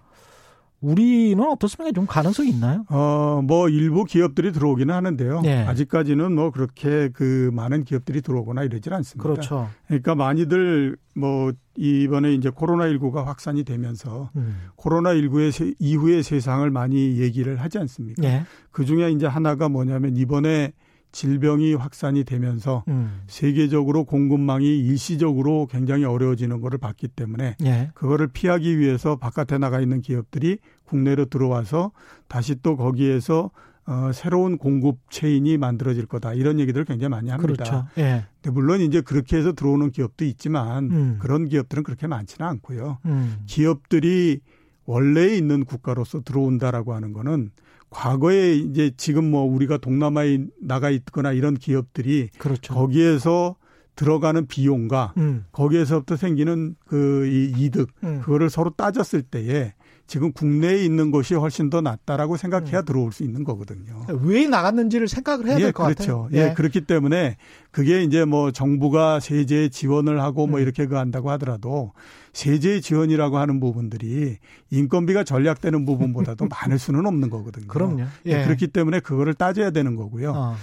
[0.82, 1.94] 우리는 어떻습니까?
[1.94, 2.86] 좀 가능성이 있나요?
[2.90, 5.42] 어, 뭐 일부 기업들이 들어오기는 하는데요.
[5.42, 5.64] 네.
[5.66, 9.24] 아직까지는 뭐 그렇게 그 많은 기업들이 들어오거나 이러질 않습니다.
[9.24, 9.70] 그렇죠.
[9.88, 14.58] 그러니까 많이들 뭐 이번에 이제 코로나19가 확산이 되면서 음.
[14.78, 18.22] 코로나19의 이후의 세상을 많이 얘기를 하지 않습니까?
[18.22, 18.44] 네.
[18.72, 20.74] 그 중에 이제 하나가 뭐냐면 이번에
[21.16, 23.22] 질병이 확산이 되면서 음.
[23.28, 27.90] 세계적으로 공급망이 일시적으로 굉장히 어려워지는 것을 봤기 때문에 예.
[27.94, 31.94] 그거를 피하기 위해서 바깥에 나가 있는 기업들이 국내로 들어와서
[32.28, 33.52] 다시 또 거기에서
[33.88, 37.64] 어, 새로운 공급 체인이 만들어질 거다 이런 얘기들을 굉장히 많이 합니다.
[37.64, 37.88] 그렇죠.
[37.98, 38.26] 예.
[38.42, 41.18] 근데 물론 이제 그렇게 해서 들어오는 기업도 있지만 음.
[41.22, 42.98] 그런 기업들은 그렇게 많지는 않고요.
[43.06, 43.38] 음.
[43.46, 44.42] 기업들이
[44.86, 47.52] 원래 있는 국가로서 들어온다라고 하는 거는
[47.96, 52.74] 과거에 이제 지금 뭐 우리가 동남아에 나가 있거나 이런 기업들이 그렇죠.
[52.74, 53.56] 거기에서
[53.96, 55.46] 들어가는 비용과 음.
[55.54, 58.20] 거기에서부터 생기는 그 이 이득 음.
[58.22, 59.74] 그거를 서로 따졌을 때에
[60.08, 62.86] 지금 국내에 있는 것이 훨씬 더 낫다라고 생각해야 음.
[62.86, 64.06] 들어올 수 있는 거거든요.
[64.22, 66.24] 왜 나갔는지를 생각을 해야 될것 예, 그렇죠.
[66.24, 66.42] 같아요.
[66.42, 67.38] 예, 그렇기 때문에
[67.72, 70.62] 그게 이제 뭐 정부가 세제 지원을 하고 뭐 음.
[70.62, 71.94] 이렇게 그 한다고 하더라도
[72.34, 74.38] 세제 지원이라고 하는 부분들이
[74.70, 77.68] 인건비가 전략되는 부분보다도 많을 수는 없는 거거든요.
[77.68, 78.04] 그럼요.
[78.28, 78.32] 예.
[78.32, 78.44] 예.
[78.44, 80.32] 그렇기 때문에 그거를 따져야 되는 거고요.
[80.32, 80.56] 어.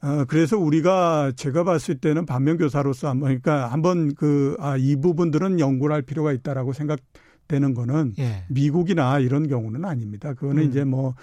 [0.00, 5.94] 어, 그래서 우리가 제가 봤을 때는 반면교사로서 한번, 그러니까 한번 그, 아, 이 부분들은 연구를
[5.94, 7.00] 할 필요가 있다라고 생각,
[7.48, 8.44] 되는 거는 예.
[8.48, 10.34] 미국이나 이런 경우는 아닙니다.
[10.34, 10.68] 그거는 음.
[10.68, 11.14] 이제 뭐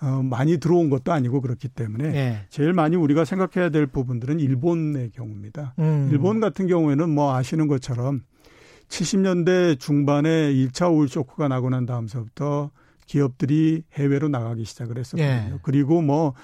[0.00, 2.46] 어, 많이 들어온 것도 아니고 그렇기 때문에 예.
[2.48, 5.74] 제일 많이 우리가 생각해야 될 부분들은 일본의 경우입니다.
[5.78, 6.08] 음.
[6.10, 8.22] 일본 같은 경우에는 뭐 아시는 것처럼
[8.88, 12.70] 70년대 중반에 1차 오일 쇼크가 나고 난 다음서부터
[13.06, 15.54] 기업들이 해외로 나가기 시작을 했었거든요.
[15.54, 15.58] 예.
[15.62, 16.34] 그리고 뭐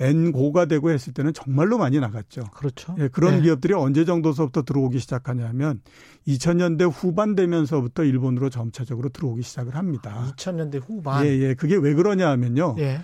[0.00, 2.44] N고가 되고 했을 때는 정말로 많이 나갔죠.
[2.52, 2.94] 그렇죠.
[2.98, 3.42] 예, 그런 네.
[3.42, 5.80] 기업들이 언제 정도서부터 들어오기 시작하냐면
[6.26, 10.32] 2000년대 후반 되면서부터 일본으로 점차적으로 들어오기 시작을 합니다.
[10.36, 11.24] 2000년대 후반.
[11.24, 11.54] 예, 예.
[11.54, 12.76] 그게 왜 그러냐 하면요.
[12.78, 13.00] 예.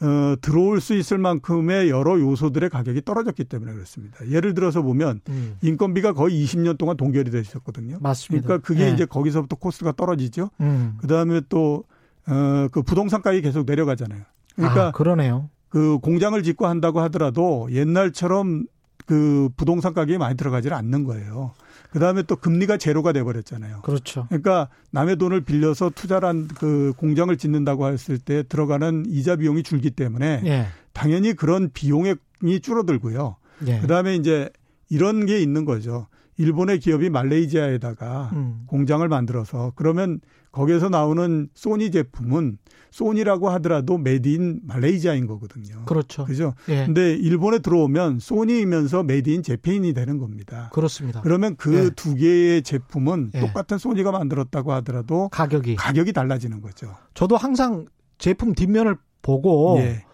[0.00, 4.16] 어, 들어올 수 있을 만큼의 여러 요소들의 가격이 떨어졌기 때문에 그렇습니다.
[4.28, 5.56] 예를 들어서 보면 음.
[5.60, 7.98] 인건비가 거의 20년 동안 동결이 돼 있었거든요.
[8.00, 8.46] 맞습니다.
[8.46, 8.90] 그러니까 그게 예.
[8.90, 10.50] 이제 거기서부터 코스가 떨어지죠.
[10.60, 10.98] 음.
[10.98, 11.84] 그다음에 또
[12.28, 14.22] 어, 그 부동산 가격이 계속 내려가잖아요.
[14.54, 15.50] 그러니까 아, 그러네요.
[15.68, 18.66] 그 공장을 짓고 한다고 하더라도 옛날처럼
[19.06, 21.52] 그 부동산 가격이 많이 들어가지를 않는 거예요.
[21.90, 23.80] 그 다음에 또 금리가 제로가 돼버렸잖아요.
[23.82, 24.26] 그렇죠.
[24.28, 30.42] 그러니까 남의 돈을 빌려서 투자를 한그 공장을 짓는다고 했을 때 들어가는 이자 비용이 줄기 때문에
[30.44, 30.66] 예.
[30.92, 32.16] 당연히 그런 비용이
[32.62, 33.36] 줄어들고요.
[33.66, 33.80] 예.
[33.80, 34.50] 그 다음에 이제
[34.90, 36.06] 이런 게 있는 거죠.
[36.36, 38.62] 일본의 기업이 말레이시아에다가 음.
[38.66, 40.20] 공장을 만들어서 그러면
[40.58, 42.58] 거기에서 나오는 소니 제품은
[42.90, 45.84] 소니라고 하더라도 made in Malaysia인 거거든요.
[45.84, 46.24] 그렇죠.
[46.24, 46.54] 그죠?
[46.68, 46.84] 예.
[46.86, 50.70] 근데 일본에 들어오면 소니이면서 made in Japan이 되는 겁니다.
[50.72, 51.20] 그렇습니다.
[51.20, 52.20] 그러면 그두 예.
[52.20, 53.40] 개의 제품은 예.
[53.40, 56.92] 똑같은 소니가 만들었다고 하더라도 가격이 가격이 달라지는 거죠.
[57.14, 57.86] 저도 항상
[58.18, 60.04] 제품 뒷면을 보고 예.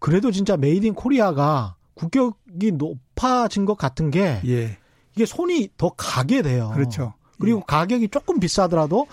[0.00, 4.78] 그래도 진짜 made in Korea가 국격이 높아진 것 같은 게 예.
[5.14, 6.72] 이게 손이 더 가게 돼요.
[6.74, 7.14] 그렇죠.
[7.38, 7.62] 그리고 예.
[7.66, 9.06] 가격이 조금 비싸더라도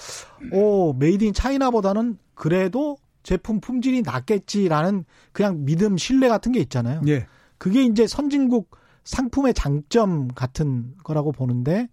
[0.52, 7.02] 오 made in China보다는 그래도 제품 품질이 낫겠지라는 그냥 믿음 신뢰 같은 게 있잖아요.
[7.08, 7.28] 예.
[7.58, 8.72] 그게 이제 선진국
[9.04, 11.88] 상품의 장점 같은 거라고 보는데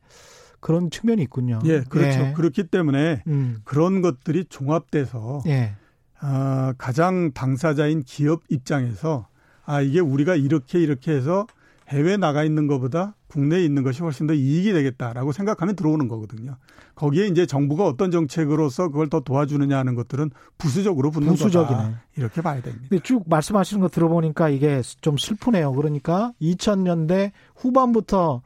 [0.61, 1.61] 그런 측면이 있군요.
[1.65, 2.21] 예, 그렇죠.
[2.21, 2.33] 예.
[2.37, 3.61] 그렇기 때문에 음.
[3.65, 5.75] 그런 것들이 종합돼서 예.
[6.23, 9.27] 어, 가장 당사자인 기업 입장에서
[9.65, 11.47] 아 이게 우리가 이렇게 이렇게 해서
[11.91, 16.57] 해외 나가 있는 것보다 국내에 있는 것이 훨씬 더 이익이 되겠다라고 생각하면 들어오는 거거든요.
[16.95, 21.77] 거기에 이제 정부가 어떤 정책으로서 그걸 더 도와주느냐 하는 것들은 부수적으로 붙는 부수적이네.
[21.77, 22.03] 거다.
[22.17, 22.87] 이렇게 봐야 됩니다.
[22.89, 25.73] 근데 쭉 말씀하시는 거 들어보니까 이게 좀 슬프네요.
[25.73, 28.43] 그러니까 2000년대 후반부터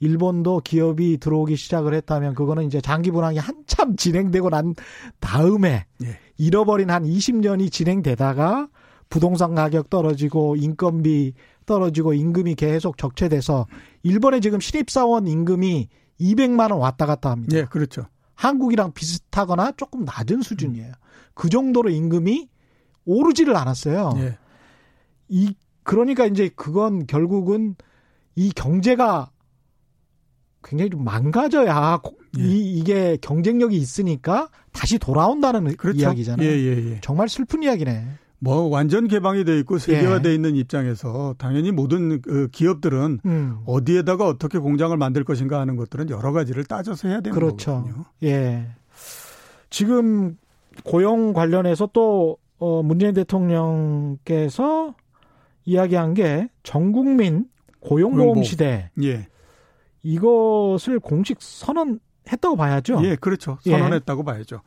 [0.00, 4.74] 일본도 기업이 들어오기 시작을 했다면 그거는 이제 장기 분황이 한참 진행되고 난
[5.20, 6.18] 다음에 예.
[6.36, 8.68] 잃어버린 한 20년이 진행되다가
[9.10, 11.34] 부동산 가격 떨어지고 인건비
[11.68, 13.66] 떨어지고 임금이 계속 적체돼서
[14.02, 17.56] 일본에 지금 신입사원 임금이 200만 원 왔다 갔다 합니다.
[17.56, 18.06] 예, 그렇죠.
[18.34, 20.92] 한국이랑 비슷하거나 조금 낮은 수준이에요.
[21.34, 22.48] 그 정도로 임금이
[23.04, 24.12] 오르지를 않았어요.
[24.16, 24.38] 예.
[25.28, 27.76] 이 그러니까 이제 그건 결국은
[28.34, 29.30] 이 경제가
[30.64, 32.00] 굉장히 좀 망가져야
[32.38, 32.42] 예.
[32.42, 36.00] 이, 이게 경쟁력이 있으니까 다시 돌아온다는 그렇죠.
[36.00, 36.48] 이야기잖아요.
[36.48, 37.00] 예, 예, 예.
[37.00, 38.06] 정말 슬픈 이야기네.
[38.40, 40.34] 뭐 완전 개방이 돼 있고 세계화돼 예.
[40.34, 43.58] 있는 입장에서 당연히 모든 그 기업들은 음.
[43.66, 47.82] 어디에다가 어떻게 공장을 만들 것인가 하는 것들은 여러 가지를 따져서 해야 되는 그렇죠.
[47.82, 48.04] 거거든요.
[48.22, 48.68] 예.
[49.70, 50.36] 지금
[50.84, 54.94] 고용 관련해서 또 어, 문재인 대통령께서
[55.64, 57.46] 이야기한 게 전국민
[57.80, 58.90] 고용보험 시대.
[59.02, 59.28] 예.
[60.02, 63.00] 이것을 공식 선언했다고 봐야죠.
[63.04, 63.58] 예, 그렇죠.
[63.66, 63.70] 예.
[63.72, 64.24] 선언했다고 예.
[64.24, 64.62] 봐야죠.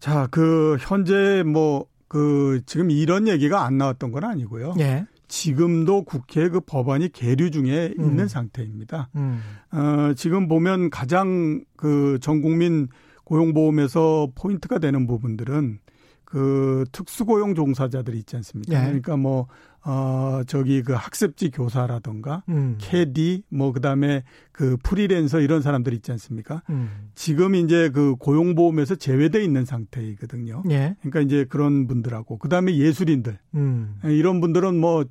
[0.00, 4.74] 자, 그 현재 뭐 그 지금 이런 얘기가 안 나왔던 건 아니고요.
[4.80, 5.06] 예.
[5.28, 8.04] 지금도 국회 그 법안이 계류 중에 음.
[8.04, 9.10] 있는 상태입니다.
[9.16, 9.40] 음.
[9.72, 12.88] 어, 지금 보면 가장 그 전 국민
[13.24, 15.80] 고용보험에서 포인트가 되는 부분들은
[16.24, 18.74] 그 특수고용 종사자들이 있지 않습니까?
[18.74, 18.86] 예.
[18.86, 19.46] 그러니까 뭐
[19.84, 22.76] 어, 저기 그 학습지 교사라던가, 음.
[22.78, 26.62] 캐디, 뭐, 그 다음에 그 프리랜서 이런 사람들 있지 않습니까?
[26.70, 27.10] 음.
[27.14, 30.62] 지금 이제 그 고용보험에서 제외돼 있는 상태이거든요.
[30.70, 30.96] 예.
[31.00, 33.38] 그러니까 이제 그런 분들하고, 그 다음에 예술인들.
[33.54, 33.96] 음.
[34.04, 35.04] 예, 이런 분들은 뭐,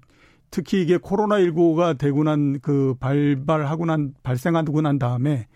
[0.50, 5.48] 특히 이게 코로나19가 되고 난 그 발발하고 난, 발생하고 난 다음에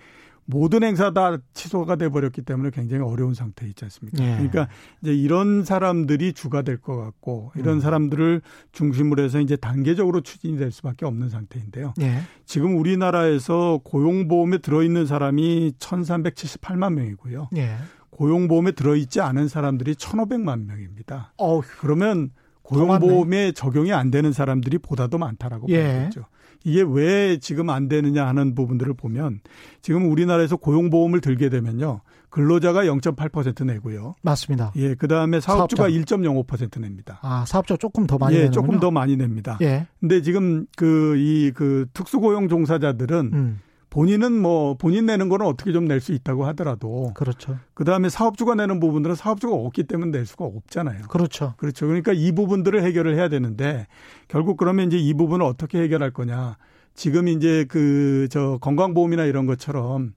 [0.52, 4.22] 모든 행사 다 취소가 돼 버렸기 때문에 굉장히 어려운 상태에 있지 않습니까?
[4.24, 4.32] 예.
[4.34, 4.68] 그러니까
[5.02, 7.80] 이제 이런 사람들이 주가 될 것 같고 이런 음.
[7.80, 11.94] 사람들을 중심으로 해서 이제 단계적으로 추진이 될 수밖에 없는 상태인데요.
[12.02, 12.20] 예.
[12.46, 17.50] 지금 우리나라에서 고용보험에 들어 있는 사람이 1,378만 명이고요.
[17.58, 17.76] 예.
[18.10, 21.34] 고용보험에 들어 있지 않은 사람들이 1,500만 명입니다.
[21.38, 21.62] 어휴.
[21.80, 22.32] 그러면
[22.72, 25.84] 고용보험에 적용이 안 되는 사람들이 보다도 많다라고 예.
[25.84, 26.26] 봐야겠죠.
[26.64, 29.40] 이게 왜 지금 안 되느냐 하는 부분들을 보면
[29.82, 32.02] 지금 우리나라에서 고용보험을 들게 되면요.
[32.30, 34.16] 근로자가 0.8% 내고요.
[34.22, 34.72] 맞습니다.
[34.78, 36.16] 예, 그다음에 사업주가 사업자.
[36.16, 37.20] 1.05% 냅니다.
[37.24, 38.62] 아, 사업자 조금 더 많이 예, 내는군요.
[38.62, 39.58] 조금 더 많이 냅니다.
[39.62, 39.86] 예.
[40.00, 43.60] 근데 지금 그 이그 그 특수고용 종사자들은 음.
[43.92, 47.60] 본인은 뭐 본인 내는 거는 어떻게 좀 낼 수 있다고 하더라도 그렇죠.
[47.76, 51.04] 그다음에 사업주가 내는 부분들은 사업주가 없기 때문에 낼 수가 없잖아요.
[51.10, 51.54] 그렇죠.
[51.58, 51.86] 그렇죠.
[51.86, 53.86] 그러니까 이 부분들을 해결을 해야 되는데
[54.30, 56.58] 결국 그러면 이제 이 부분을 어떻게 해결할 거냐.
[56.96, 60.14] 지금 이제 그 저 건강보험이나 이런 것처럼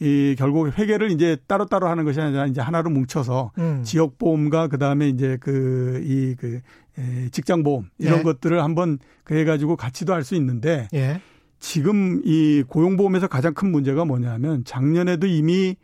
[0.00, 3.82] 이 결국 회계를 이제 따로따로 하는 것이 아니라 이제 하나로 뭉쳐서 음.
[3.84, 6.60] 지역 보험과 그다음에 이제 그 이그
[6.96, 8.22] 그 직장 보험 이런 예.
[8.22, 11.20] 것들을 한번 그해 가지고 같이도 할 수 있는데 예.
[11.64, 15.76] 지금 이 고용보험에서 가장 큰 문제가 뭐냐면 작년에도 이미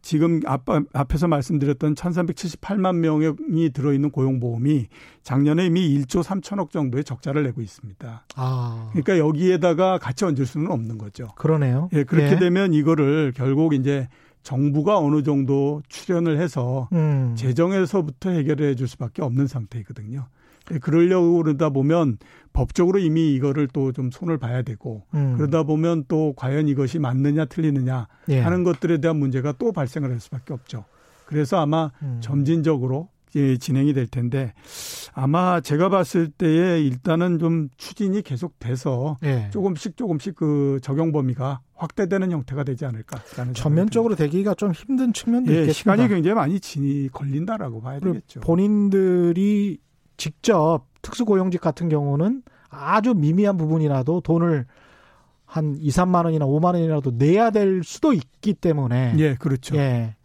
[0.00, 4.86] 지금 앞, 앞에서 말씀드렸던 1378만 명이 들어있는 고용보험이
[5.24, 8.26] 작년에 이미 1조 3천억 정도의 적자를 내고 있습니다.
[8.36, 8.90] 아.
[8.92, 11.26] 그러니까 여기에다가 같이 얹을 수는 없는 거죠.
[11.34, 11.88] 그러네요.
[11.94, 12.38] 예, 그렇게 예.
[12.38, 14.06] 되면 이거를 결국 이제
[14.44, 17.34] 정부가 어느 정도 출연을 해서 음.
[17.36, 20.28] 재정에서부터 해결해 줄 수밖에 없는 상태이거든요.
[20.72, 22.18] 예, 그러려고 그러다 보면
[22.54, 25.34] 법적으로 이미 이거를 또 좀 손을 봐야 되고 음.
[25.36, 28.40] 그러다 보면 또 과연 이것이 맞느냐 틀리느냐 예.
[28.40, 30.84] 하는 것들에 대한 문제가 또 발생을 할 수밖에 없죠.
[31.26, 32.18] 그래서 아마 음.
[32.22, 33.08] 점진적으로
[33.58, 34.52] 진행이 될 텐데
[35.12, 39.50] 아마 제가 봤을 때에 일단은 좀 추진이 계속돼서 예.
[39.52, 45.62] 조금씩 조금씩 그 적용 범위가 확대되는 형태가 되지 않을까라는 전면적으로 되기가 좀 힘든 측면도 예,
[45.62, 45.72] 있겠습니다.
[45.96, 48.40] 시간이 굉장히 많이 진이 걸린다라고 봐야 되겠죠.
[48.40, 49.78] 본인들이
[50.16, 54.66] 직접 특수고용직 같은 경우는 아주 미미한 부분이라도 돈을
[55.44, 59.76] 한 2, 3만 원이나 5만 원이라도 내야 될 수도 있기 때문에 예, 그렇죠.
[59.76, 60.16] 예.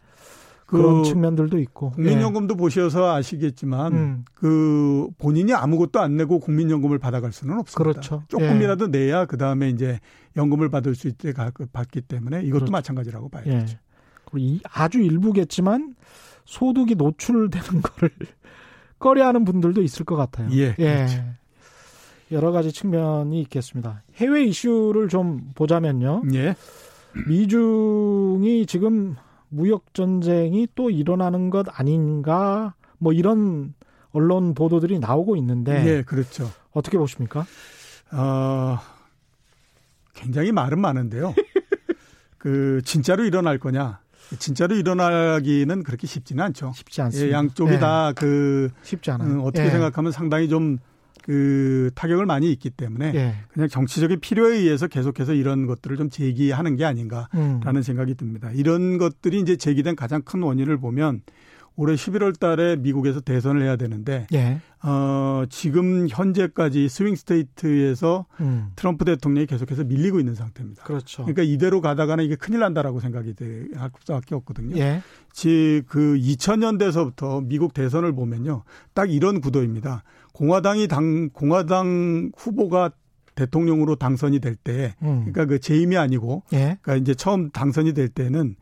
[0.66, 2.56] 그 그런 측면들도 있고 국민연금도 예.
[2.56, 4.24] 보셔서 아시겠지만 음.
[4.34, 7.92] 그 본인이 아무것도 안 내고 국민연금을 받아갈 수는 없습니다.
[7.92, 8.22] 그렇죠.
[8.28, 8.88] 조금이라도 예.
[8.88, 9.98] 내야 그 다음에 이제
[10.36, 11.32] 연금을 받을 수 있게
[11.72, 12.72] 받기 때문에 이것도 그렇죠.
[12.72, 13.50] 마찬가지라고 봐야 예.
[13.60, 13.78] 되죠.
[14.24, 15.94] 그리고 아주 일부겠지만
[16.44, 18.10] 소득이 노출되는 거를
[19.00, 20.48] 꺼려하는 분들도 있을 것 같아요.
[20.52, 20.94] 예, 예.
[20.94, 21.24] 그렇죠.
[22.30, 24.02] 여러 가지 측면이 있겠습니다.
[24.14, 26.22] 해외 이슈를 좀 보자면요.
[26.34, 26.54] 예.
[27.26, 29.16] 미중이 지금
[29.48, 33.74] 무역 전쟁이 또 일어나는 것 아닌가 뭐 이런
[34.12, 36.48] 언론 보도들이 나오고 있는데 예, 그렇죠.
[36.72, 37.46] 어떻게 보십니까?
[38.12, 38.78] 어,
[40.14, 41.34] 굉장히 말은 많은데요.
[42.38, 43.99] 그 진짜로 일어날 거냐?
[44.38, 46.72] 진짜로 일어나기는 그렇게 쉽지는 않죠.
[46.74, 47.28] 쉽지 않습니다.
[47.28, 47.78] 예, 양쪽이 예.
[47.78, 49.28] 다그 쉽지 않아요.
[49.28, 49.70] 음, 어떻게 예.
[49.70, 50.78] 생각하면 상당히 좀
[51.22, 53.34] 그 타격을 많이 있기 때문에 예.
[53.52, 57.82] 그냥 정치적인 필요에 의해서 계속해서 이런 것들을 좀 제기하는 게 아닌가라는 음.
[57.82, 58.50] 생각이 듭니다.
[58.52, 61.22] 이런 것들이 이제 제기된 가장 큰 원인을 보면
[61.76, 64.60] 올해 11월 달에 미국에서 대선을 해야 되는데 예.
[64.82, 68.72] 어, 지금 현재까지 스윙 스테이트에서 음.
[68.76, 70.84] 트럼프 대통령이 계속해서 밀리고 있는 상태입니다.
[70.84, 71.22] 그렇죠.
[71.22, 73.34] 그러니까 이대로 가다가는 이게 큰일 난다라고 생각이
[73.74, 74.76] 할 수밖에 없거든요.
[74.76, 75.02] 예.
[75.86, 78.64] 그 2000년대서부터 미국 대선을 보면요.
[78.94, 80.02] 딱 이런 구도입니다.
[80.32, 82.90] 공화당이 당 공화당 후보가
[83.34, 85.20] 대통령으로 당선이 될 때, 음.
[85.20, 86.78] 그러니까 그 재임이 아니고, 예.
[86.82, 88.56] 그러니까 이제 처음 당선이 될 때는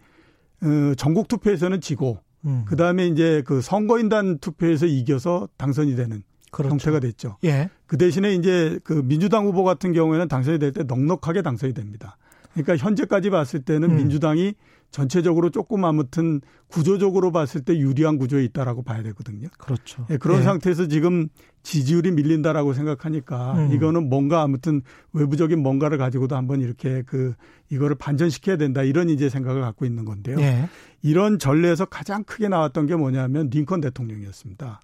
[0.62, 2.64] 어, 전국 투표에서는 지고 음.
[2.66, 6.70] 그 다음에 이제 그 선거인단 투표에서 이겨서 당선이 되는 그렇죠.
[6.72, 7.36] 형태가 됐죠.
[7.44, 7.68] 예.
[7.86, 12.16] 그 대신에 이제 그 민주당 후보 같은 경우에는 당선이 될 때 넉넉하게 당선이 됩니다.
[12.54, 13.96] 그러니까 현재까지 봤을 때는 음.
[13.96, 14.54] 민주당이
[14.90, 19.48] 전체적으로 조금 아무튼 구조적으로 봤을 때 유리한 구조에 있다라고 봐야 되거든요.
[19.58, 20.06] 그렇죠.
[20.10, 20.42] 예, 그런 예.
[20.42, 21.28] 상태에서 지금
[21.62, 23.72] 지지율이 밀린다라고 생각하니까 음.
[23.72, 27.34] 이거는 뭔가 아무튼 외부적인 뭔가를 가지고도 한번 이렇게 그
[27.70, 30.40] 이거를 반전시켜야 된다 이런 이제 생각을 갖고 있는 건데요.
[30.40, 30.68] 예.
[31.02, 34.80] 이런 전례에서 가장 크게 나왔던 게 뭐냐면 링컨 대통령이었습니다.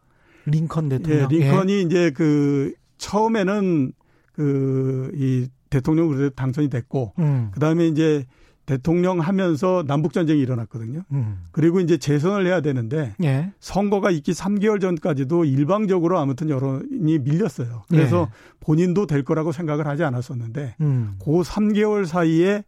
[0.46, 1.28] 링컨 대통령.
[1.32, 1.80] 예, 링컨이 예.
[1.80, 3.92] 이제 그 처음에는
[4.32, 7.50] 그 이 대통령 으로 당선이 됐고 음.
[7.52, 8.24] 그다음에 이제
[8.66, 11.02] 대통령 하면서 남북 전쟁이 일어났거든요.
[11.12, 11.38] 음.
[11.52, 13.52] 그리고 이제 재선을 해야 되는데 예.
[13.60, 17.82] 선거가 있기 3개월 전까지도 일방적으로 아무튼 여론이 밀렸어요.
[17.88, 18.34] 그래서 예.
[18.60, 21.16] 본인도 될 거라고 생각을 하지 않았었는데 음.
[21.22, 22.64] 그 3개월 사이에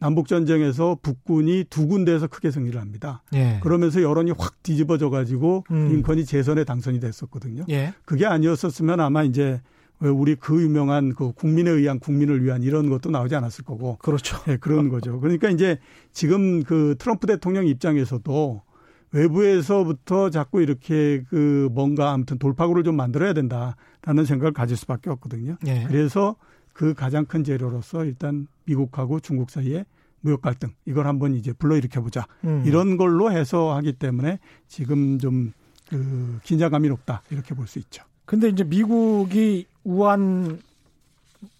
[0.00, 3.22] 남북 전쟁에서 북군이 두 군데에서 크게 승리를 합니다.
[3.34, 3.58] 예.
[3.62, 5.88] 그러면서 여론이 확 뒤집어져 가지고 음.
[5.88, 7.64] 링컨이 재선에 당선이 됐었거든요.
[7.70, 7.94] 예.
[8.04, 9.60] 그게 아니었었으면 아마 이제
[10.00, 13.96] 우리 그 유명한 그 국민에 의한 국민을 위한 이런 것도 나오지 않았을 거고.
[13.96, 14.38] 그렇죠.
[14.44, 15.20] 네, 그런 거죠.
[15.20, 15.78] 그러니까 이제
[16.12, 18.62] 지금 그 트럼프 대통령 입장에서도
[19.10, 25.56] 외부에서부터 자꾸 이렇게 그 뭔가 아무튼 돌파구를 좀 만들어야 된다라는 생각을 가질 수밖에 없거든요.
[25.62, 25.84] 네.
[25.88, 26.36] 그래서
[26.72, 29.84] 그 가장 큰 재료로서 일단 미국하고 중국 사이에
[30.20, 32.62] 무역 갈등 이걸 한번 이제 불러일으켜 보자 음.
[32.66, 35.52] 이런 걸로 해서 하기 때문에 지금 좀
[35.88, 38.04] 그 긴장감이 높다 이렇게 볼 수 있죠.
[38.28, 40.60] 근데 이제 미국이 우한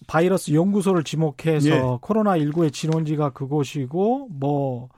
[0.07, 1.81] 바이러스 연구소를 지목해서 예.
[1.81, 4.91] 코로나19의 진원지가 그곳이고 뭐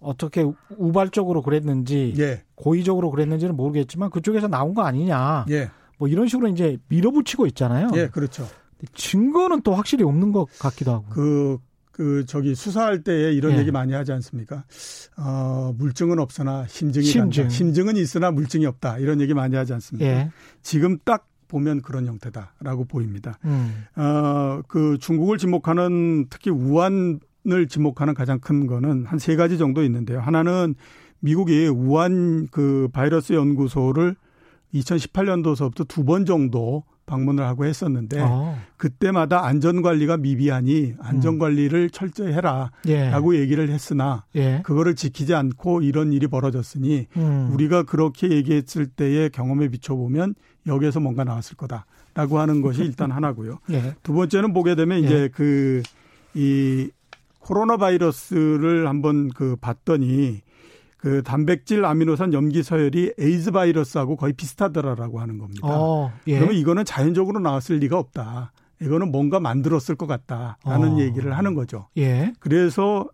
[0.00, 0.44] 어떻게
[0.76, 2.42] 우발적으로 그랬는지 예.
[2.56, 5.46] 고의적으로 그랬는지는 모르겠지만 그쪽에서 나온 거 아니냐.
[5.50, 5.70] 예.
[5.96, 7.90] 뭐 이런 식으로 이제 밀어붙이고 있잖아요.
[7.94, 8.48] 예, 그렇죠.
[8.92, 11.04] 증거는 또 확실히 없는 것 같기도 하고.
[11.10, 11.58] 그,
[12.00, 13.58] 그, 저기 수사할 때에 이런 예.
[13.58, 14.64] 얘기 많이 하지 않습니까?
[15.18, 17.42] 어, 물증은 없으나 심증이 심증.
[17.42, 17.54] 간다.
[17.54, 18.96] 심증은 있으나 물증이 없다.
[19.00, 20.08] 이런 얘기 많이 하지 않습니까?
[20.10, 20.30] 예.
[20.62, 23.38] 지금 딱 보면 그런 형태다라고 보입니다.
[23.44, 23.84] 음.
[23.96, 30.20] 어, 그 중국을 지목하는 특히 우한을 지목하는 가장 큰 거는 한 세 가지 정도 있는데요.
[30.20, 30.76] 하나는
[31.18, 34.16] 미국이 우한 그 바이러스 연구소를
[34.72, 38.56] 2018년도서부터 두 번 정도 방문을 하고 했었는데 어.
[38.76, 41.90] 그때마다 안전 관리가 미비하니 안전 관리를 음.
[41.92, 43.40] 철저히 해라라고 예.
[43.40, 44.60] 얘기를 했으나 예.
[44.64, 47.50] 그거를 지키지 않고 이런 일이 벌어졌으니 음.
[47.52, 50.34] 우리가 그렇게 얘기했을 때의 경험에 비춰 보면
[50.66, 53.58] 여기에서 뭔가 나왔을 거다라고 하는 것이 일단 하나고요.
[53.72, 53.94] 예.
[54.04, 55.28] 두 번째는 보게 되면 이제 예.
[55.28, 56.90] 그이
[57.40, 60.42] 코로나 바이러스를 한번 그 봤더니
[61.00, 65.66] 그 단백질 아미노산 염기 서열이 에이즈 바이러스하고 거의 비슷하더라라고 하는 겁니다.
[65.66, 66.36] 어, 예.
[66.36, 68.52] 그러면 이거는 자연적으로 나왔을 리가 없다.
[68.82, 70.98] 이거는 뭔가 만들었을 것 같다라는 어.
[70.98, 71.88] 얘기를 하는 거죠.
[71.96, 72.32] 예.
[72.38, 73.08] 그래서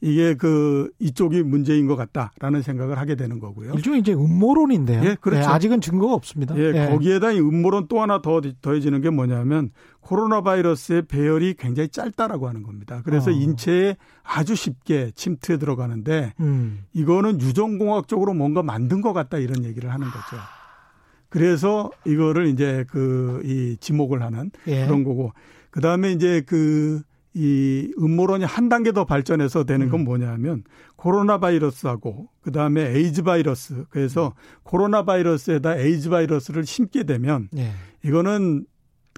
[0.00, 3.74] 이게 그 이쪽이 문제인 것 같다라는 생각을 하게 되는 거고요.
[3.74, 5.02] 일종의 이제 음모론인데요.
[5.04, 5.40] 예, 그렇죠.
[5.40, 6.56] 네, 아직은 증거가 없습니다.
[6.58, 6.88] 예, 예.
[6.90, 13.02] 거기에다 음모론 또 하나 더 더해지는 게 뭐냐면 코로나 바이러스의 배열이 굉장히 짧다라고 하는 겁니다.
[13.04, 13.34] 그래서 어.
[13.34, 16.84] 인체에 아주 쉽게 침투해 들어가는데 음.
[16.94, 20.36] 이거는 유전공학적으로 뭔가 만든 것 같다 이런 얘기를 하는 거죠.
[21.28, 24.86] 그래서 이거를 이제 그 이 지목을 하는 예.
[24.86, 25.32] 그런 거고
[25.70, 27.02] 그 다음에 이제 그
[27.40, 30.04] 이 음모론이 한 단계 더 발전해서 되는 건 음.
[30.04, 30.64] 뭐냐면
[30.96, 34.34] 코로나 바이러스하고 그 다음에 에이즈 바이러스 그래서
[34.64, 37.70] 코로나 바이러스에다 에이즈 바이러스를 심게 되면 네.
[38.04, 38.66] 이거는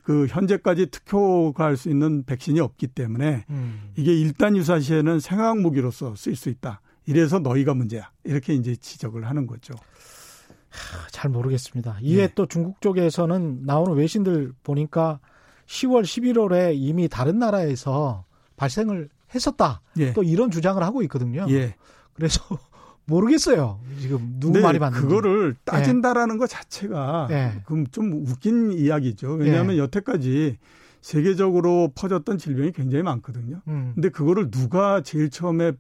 [0.03, 3.93] 그 현재까지 특효가 할 수 있는 백신이 없기 때문에 음.
[3.97, 6.83] 이게 일단 유사 시에는 생화학 무기로서 쓰일 수 있다.
[7.07, 8.11] 이래서 너희가 문제야.
[8.25, 9.73] 이렇게 이제 지적을 하는 거죠.
[11.11, 11.99] 잘 모르겠습니다.
[12.03, 12.33] 이게 네.
[12.35, 15.21] 또 중국 쪽에서는 나오는 외신들 보니까
[15.71, 18.25] 10월, 11월에 이미 다른 나라에서
[18.57, 19.81] 발생을 했었다.
[19.99, 20.13] 예.
[20.13, 21.47] 또 이런 주장을 하고 있거든요.
[21.49, 21.77] 예.
[22.13, 22.43] 그래서
[23.07, 23.79] 모르겠어요.
[24.01, 25.07] 지금 누구 네, 말이 맞는지.
[25.07, 26.39] 그거를 따진다라는 예.
[26.39, 27.63] 것 자체가 예.
[27.65, 29.35] 그럼 좀 웃긴 이야기죠.
[29.35, 29.79] 왜냐하면 예.
[29.79, 30.59] 여태까지
[31.01, 33.63] 세계적으로 퍼졌던 질병이 굉장히 많거든요.
[33.69, 33.93] 음.
[33.95, 35.73] 근데 그거를 누가 제일 처음에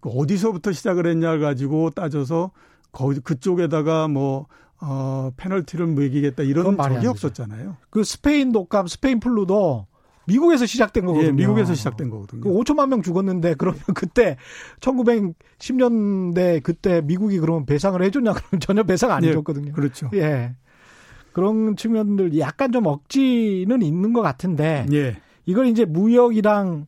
[0.00, 2.52] 그 어디서부터 시작을 했냐 가지고 따져서
[2.92, 4.46] 거기 그쪽에다가 뭐
[4.84, 7.76] 어, 페널티를 매기겠다 이런 적이 없었잖아요.
[7.88, 9.86] 그 스페인 독감, 스페인 플루도
[10.26, 11.28] 미국에서 시작된 거거든요.
[11.28, 12.42] 예, 미국에서 시작된 거거든요.
[12.42, 14.36] 그 5천만 명 죽었는데 그러면 그때
[14.80, 19.72] 1910년대 그때 미국이 그러면 배상을 해줬냐 그러면 전혀 배상 안 예, 해줬거든요.
[19.72, 20.10] 그렇죠.
[20.14, 20.54] 예.
[21.32, 25.16] 그런 측면들 약간 좀 억지는 있는 것 같은데 예.
[25.46, 26.86] 이걸 이제 무역이랑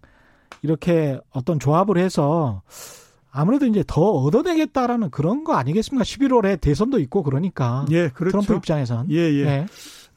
[0.63, 2.63] 이렇게 어떤 조합을 해서
[3.37, 6.05] 아무래도 이제 더 얻어내겠다라는 그런 거 아니겠습니까?
[6.05, 7.85] 11월에 대선도 있고 그러니까.
[7.91, 8.41] 예, 그렇죠.
[8.41, 9.11] 트럼프 입장에선.
[9.11, 9.45] 예, 예.
[9.45, 9.67] 네.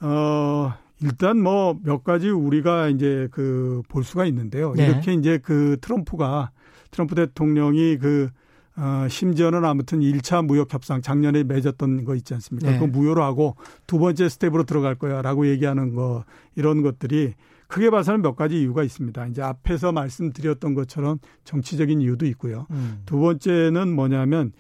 [0.02, 4.74] 어, 일단 뭐 몇 가지 우리가 이제 그 볼 수가 있는데요.
[4.76, 4.88] 네.
[4.88, 6.52] 이렇게 이제 그 트럼프가
[6.92, 8.30] 트럼프 대통령이 그
[8.76, 12.70] 어, 심지어는 아무튼 1차 무역 협상 작년에 맺었던 거 있지 않습니까?
[12.72, 12.78] 네.
[12.78, 13.56] 그 무효로 하고
[13.88, 16.24] 두 번째 스텝으로 들어갈 거야라고 얘기하는 거
[16.56, 17.34] 이런 것들이
[17.68, 19.28] 크게 봐서는 몇 가지 이유가 있습니다.
[19.28, 22.66] 이제 앞에서 말씀드렸던 것처럼 정치적인 이유도 있고요.
[22.72, 23.02] 음.
[23.06, 24.54] 두 번째는 뭐냐면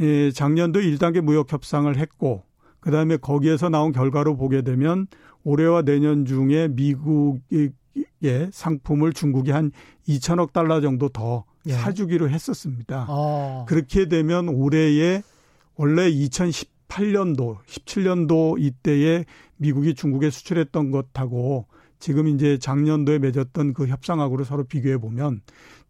[0.00, 2.44] 예, 작년도 1단계 무역 협상을 했고
[2.80, 5.06] 그다음에 거기에서 나온 결과로 보게 되면
[5.44, 7.70] 올해와 내년 중에 미국의
[8.52, 9.72] 상품을 중국이 한
[10.08, 11.72] 2천억 달러 정도 더 예.
[11.72, 13.06] 사주기로 했었습니다.
[13.08, 13.66] 어.
[13.68, 15.22] 그렇게 되면 올해에
[15.74, 19.24] 원래 2018년도, 17년도 이때에
[19.56, 21.66] 미국이 중국에 수출했던 것하고
[21.98, 25.40] 지금 이제 작년도에 맺었던 그 협상하고를 서로 비교해 보면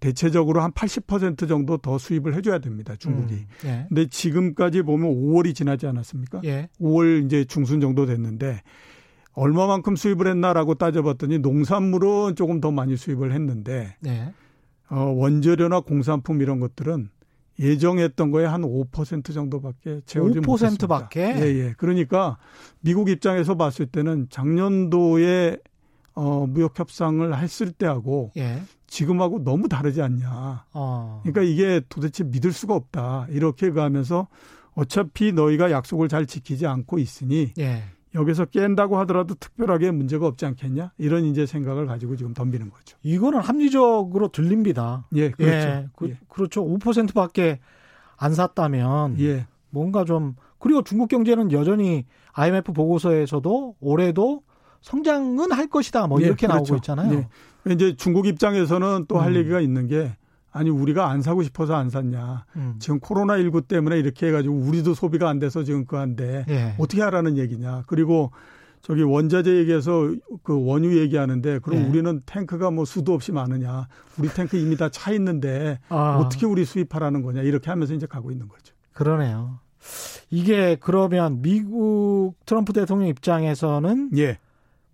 [0.01, 2.95] 대체적으로 한 80% 정도 더 수입을 해줘야 됩니다.
[2.97, 3.35] 중국이.
[3.35, 3.87] 음, 예.
[3.89, 6.41] 근데 지금까지 보면 5월이 지나지 않았습니까?
[6.45, 6.69] 예.
[6.81, 8.63] 5월 이제 중순 정도 됐는데
[9.33, 14.33] 얼마만큼 수입을 했나라고 따져봤더니 농산물은 조금 더 많이 수입을 했는데 예.
[14.91, 17.11] 어, 원재료나 공산품 이런 것들은
[17.61, 21.21] 예정했던 거에 한 5% 정도밖에 채우지 5%밖에?
[21.39, 21.75] 예, 예.
[21.77, 22.39] 그러니까
[22.81, 25.59] 미국 입장에서 봤을 때는 작년도에
[26.19, 28.61] 어, 무역 협상을 했을 때하고 예.
[28.89, 30.65] 지금하고 너무 다르지 않냐.
[30.73, 31.21] 어.
[31.23, 33.29] 그러니까 이게 도대체 믿을 수가 없다.
[33.31, 34.27] 이렇게 가면서
[34.75, 37.85] 어차피 너희가 약속을 잘 지키지 않고 있으니 예.
[38.17, 40.91] 여기서 깬다고 하더라도 특별하게 문제가 없지 않겠냐?
[40.99, 42.97] 이런 이제 생각을 가지고 지금 덤비는 거죠.
[43.05, 45.07] 이거는 합리적으로 들립니다.
[45.15, 45.69] 예, 그렇죠.
[45.69, 46.19] 예, 그, 예.
[46.27, 46.65] 그렇죠.
[46.65, 47.61] 5%밖에
[48.17, 49.47] 안 샀다면 예.
[49.71, 54.43] 뭔가 좀 그리고 중국 경제는 여전히 IMF 보고서에서도 올해도
[54.81, 56.07] 성장은 할 것이다.
[56.07, 56.73] 뭐 네, 이렇게 그렇죠.
[56.73, 57.11] 나오고 있잖아요.
[57.65, 57.75] 네.
[57.75, 59.37] 이제 중국 입장에서는 또할 음.
[59.37, 60.17] 얘기가 있는 게
[60.51, 62.45] 아니 우리가 안 사고 싶어서 안 샀냐.
[62.57, 62.77] 음.
[62.79, 66.75] 지금 코로나 19 때문에 이렇게 해가지고 우리도 소비가 안 돼서 지금 그한데 예.
[66.79, 67.83] 어떻게 하라는 얘기냐.
[67.87, 68.31] 그리고
[68.81, 70.11] 저기 원자재 얘기해서
[70.43, 71.85] 그 원유 얘기하는데 그럼 예.
[71.89, 73.89] 우리는 탱크가 뭐 수도 없이 많으냐.
[74.19, 76.17] 우리 탱크 이미 다 차 있는데 아.
[76.19, 77.43] 어떻게 우리 수입하라는 거냐.
[77.43, 78.75] 이렇게 하면서 이제 가고 있는 거죠.
[78.95, 79.59] 그러네요.
[80.31, 84.39] 이게 그러면 미국 트럼프 대통령 입장에서는 예.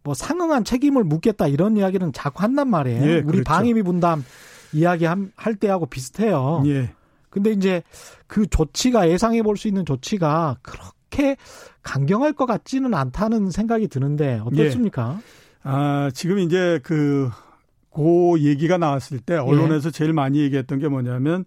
[0.05, 3.03] 뭐 상응한 책임을 묻겠다 이런 이야기는 자꾸 한단 말이에요.
[3.03, 3.45] 예, 우리 그렇죠.
[3.45, 4.25] 방위비 분담
[4.73, 6.63] 이야기 할 때하고 비슷해요.
[6.67, 6.93] 예.
[7.31, 7.83] 근데 이제
[8.29, 11.37] 그 조치가 예상해 볼 수 있는 조치가 그렇게
[11.83, 15.19] 강경할 것 같지는 않다는 생각이 드는데 어떻습니까?
[15.21, 15.45] 예.
[15.63, 17.31] 아, 지금 이제 그,
[17.89, 19.93] 고 얘기가 나왔을 때 언론에서 예.
[19.93, 21.45] 제일 많이 얘기했던 게 뭐냐면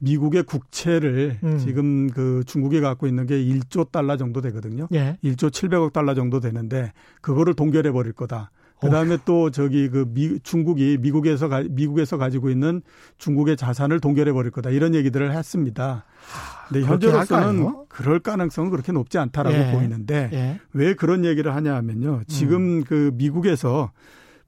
[0.00, 1.58] 미국의 국채를 음.
[1.58, 4.88] 지금 그 중국이 갖고 있는 게 1조 달러 정도 되거든요.
[4.92, 5.16] 예.
[5.22, 8.50] 1조 700억 달러 정도 되는데 그거를 동결해 버릴 거다.
[8.80, 12.80] 그다음에 또 저기 그 미, 중국이 미국에서 가, 미국에서 가지고 있는
[13.18, 14.70] 중국의 자산을 동결해 버릴 거다.
[14.70, 16.04] 이런 얘기들을 했습니다.
[16.68, 19.72] 근데 현재로서는 그럴 가능성은 그렇게 높지 않다라고 예.
[19.72, 20.60] 보이는데 예.
[20.72, 22.22] 왜 그런 얘기를 하냐 하면요.
[22.26, 22.84] 지금 음.
[22.84, 23.92] 그 미국에서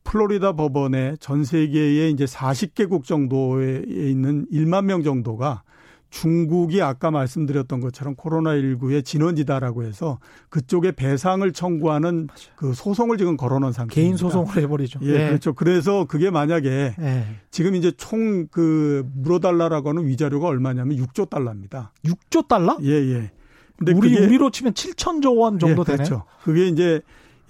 [0.05, 5.63] 플로리다 법원에 전 세계에 이제 40개국 정도에 있는 1만 명 정도가
[6.11, 10.19] 중국이 아까 말씀드렸던 것처럼 코로나19의 진원지다라고 해서
[10.51, 13.95] 그쪽에 배상을 청구하는 그 소송을 지금 걸어놓은 상태입니다.
[13.95, 15.01] 개인 소송을 해버리죠.
[15.05, 15.29] 예, 네.
[15.29, 15.55] 그렇죠.
[15.55, 17.25] 그래서 그게 만약에 네.
[17.51, 21.93] 지금 이제 총 그 물어달라라고 하는 위자료가 얼마냐면 6조 달러입니다.
[22.05, 22.77] 6조 달러?
[22.83, 23.31] 예, 예.
[23.79, 25.97] 근데 우리 우리로 치면 7천조 원 정도 예, 되네요.
[25.97, 26.25] 그렇죠.
[26.45, 27.01] 그게 이제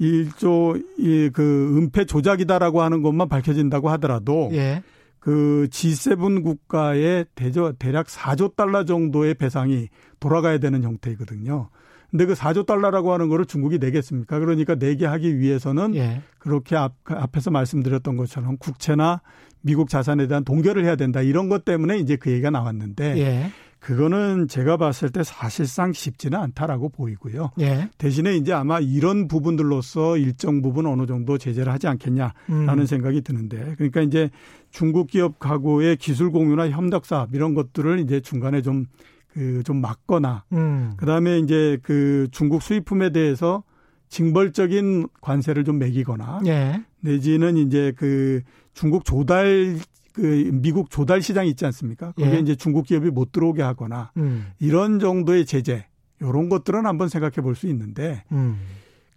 [0.03, 4.83] 1조 이그 은폐 조작이다라고 하는 것만 밝혀진다고 하더라도 예.
[5.21, 9.89] 그 G7 국가의 대저 대략 4조 달러 정도의 배상이
[10.19, 11.69] 돌아가야 되는 형태이거든요.
[12.11, 14.39] 근데 그 4조 달러라고 하는 거를 중국이 내겠습니까?
[14.39, 16.21] 그러니까 내게 하기 위해서는 예.
[16.39, 19.23] 그렇게 앞, 앞에서 말씀드렸던 것처럼 국채나
[19.63, 21.23] 미국 자산에 대한 동결을 해야 된다.
[21.23, 23.51] 이런 것 때문에 이제 그 얘기가 나왔는데 예.
[23.83, 27.51] 그거는 제가 봤을 때 사실상 쉽지는 않다라고 보이고요.
[27.61, 27.91] 예.
[27.99, 32.87] 대신에 이제 아마 이런 부분들로서 일정 부분 어느 정도 제재를 하지 않겠냐라는 음.
[32.87, 34.31] 생각이 드는데 그러니까 이제
[34.71, 38.87] 중국 기업 가구의 기술 공유나 협력 사업 이런 것들을 이제 중간에 좀
[39.33, 40.93] 그 좀 막거나 음.
[40.97, 43.63] 그다음에 이제 그 중국 수입품에 대해서
[44.09, 46.83] 징벌적인 관세를 좀 매기거나 예.
[47.01, 48.43] 내지는 이제 그
[48.75, 49.79] 중국 조달
[50.13, 52.13] 그 미국 조달 시장이 있지 않습니까?
[52.13, 52.39] 거기에 예.
[52.41, 54.47] 이제 중국 기업이 못 들어오게 하거나 음.
[54.59, 55.87] 이런 정도의 제재
[56.21, 58.59] 이런 것들은 한번 생각해 볼 수 있는데 음.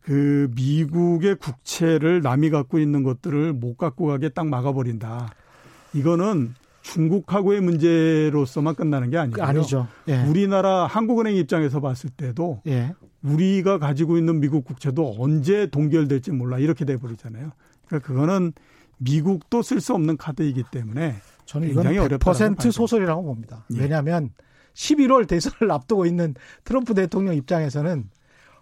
[0.02, 5.34] 그 미국의 국채를 남이 갖고 있는 것들을 못 갖고 가게 딱 막아버린다.
[5.94, 9.44] 이거는 중국하고의 문제로서만 끝나는 게 아니고요.
[9.44, 9.88] 아니죠.
[10.08, 10.22] 예.
[10.24, 12.94] 우리나라 한국은행 입장에서 봤을 때도 예.
[13.24, 17.52] 우리가 가지고 있는 미국 국채도 언제 동결될지 몰라 이렇게 돼 버리잖아요.
[17.88, 18.54] 그러니까 그거는
[18.98, 21.16] 미국도 쓸 수 없는 카드이기 때문에
[21.46, 23.66] 저는 이건 100% 소설이라고 봅니다.
[23.74, 23.80] 예.
[23.80, 24.32] 왜냐하면
[24.74, 28.10] 11월 대선을 앞두고 있는 트럼프 대통령 입장에서는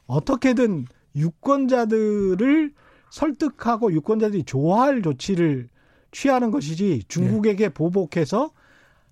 [0.05, 2.73] 어떻게든 유권자들을
[3.09, 5.69] 설득하고 유권자들이 좋아할 조치를
[6.11, 7.69] 취하는 것이지 중국에게 예.
[7.69, 8.51] 보복해서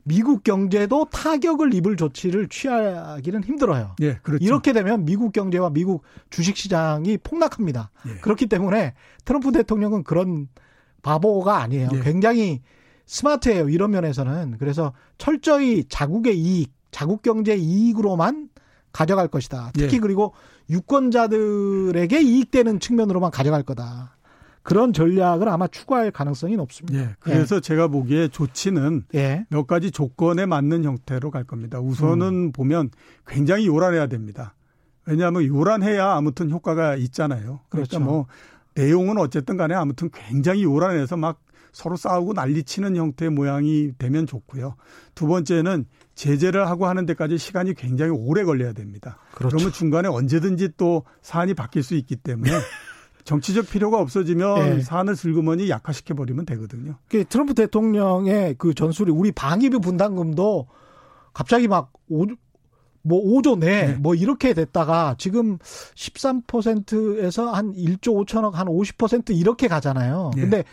[0.03, 3.95] 미국 경제도 타격을 입을 조치를 취하기는 힘들어요.
[4.01, 4.43] 예, 그렇죠.
[4.43, 7.91] 이렇게 되면 미국 경제와 미국 주식 시장이 폭락합니다.
[8.07, 8.15] 예.
[8.15, 8.95] 그렇기 때문에
[9.25, 10.47] 트럼프 대통령은 그런
[11.01, 11.89] 바보가 아니에요.
[11.89, 12.01] 네.
[12.01, 12.61] 굉장히
[13.05, 13.69] 스마트해요.
[13.69, 14.57] 이런 면에서는.
[14.57, 18.49] 그래서 철저히 자국의 이익, 자국 경제 이익으로만
[18.93, 19.71] 가져갈 것이다.
[19.73, 19.99] 특히 네.
[19.99, 20.33] 그리고
[20.69, 24.17] 유권자들에게 이익되는 측면으로만 가져갈 거다.
[24.63, 26.99] 그런 전략을 아마 추구할 가능성이 높습니다.
[26.99, 27.15] 예.
[27.19, 27.61] 그래서 예.
[27.61, 29.45] 제가 보기에 조치는 예.
[29.49, 31.79] 몇 가지 조건에 맞는 형태로 갈 겁니다.
[31.79, 32.51] 우선은 음.
[32.51, 32.91] 보면
[33.25, 34.53] 굉장히 요란해야 됩니다.
[35.05, 37.61] 왜냐하면 요란해야 아무튼 효과가 있잖아요.
[37.69, 37.99] 그러니까 그렇죠.
[37.99, 38.27] 뭐
[38.75, 41.41] 내용은 어쨌든 간에 아무튼 굉장히 요란해서 막
[41.71, 44.75] 서로 싸우고 난리치는 형태의 모양이 되면 좋고요.
[45.15, 49.17] 두 번째는 제재를 하고 하는 데까지 시간이 굉장히 오래 걸려야 됩니다.
[49.33, 49.55] 그렇죠.
[49.55, 52.51] 그러면 중간에 언제든지 또 사안이 바뀔 수 있기 때문에
[53.23, 54.81] 정치적 필요가 없어지면 네.
[54.81, 56.95] 사안을 슬그머니 약화시켜 버리면 되거든요.
[57.07, 60.67] 그 트럼프 대통령의 그 전술이 우리 방위비 분담금도
[61.33, 61.93] 갑자기 막
[63.03, 63.93] 뭐 5조 내, 네.
[63.93, 70.31] 뭐 이렇게 됐다가 지금 13%에서 한 1조 5천억 한 50% 이렇게 가잖아요.
[70.35, 70.41] 네.
[70.41, 70.63] 근데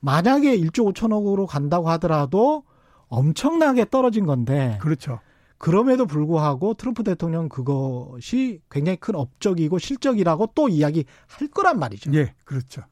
[0.00, 2.64] 만약에 1조 5천억으로 간다고 하더라도
[3.08, 4.78] 엄청나게 떨어진 건데.
[4.80, 5.20] 그렇죠.
[5.58, 12.12] 그럼에도 불구하고 트럼프 대통령 그것이 굉장히 큰 업적이고 실적이라고 또 이야기 할 거란 말이죠.
[12.14, 12.82] 예, 그렇죠.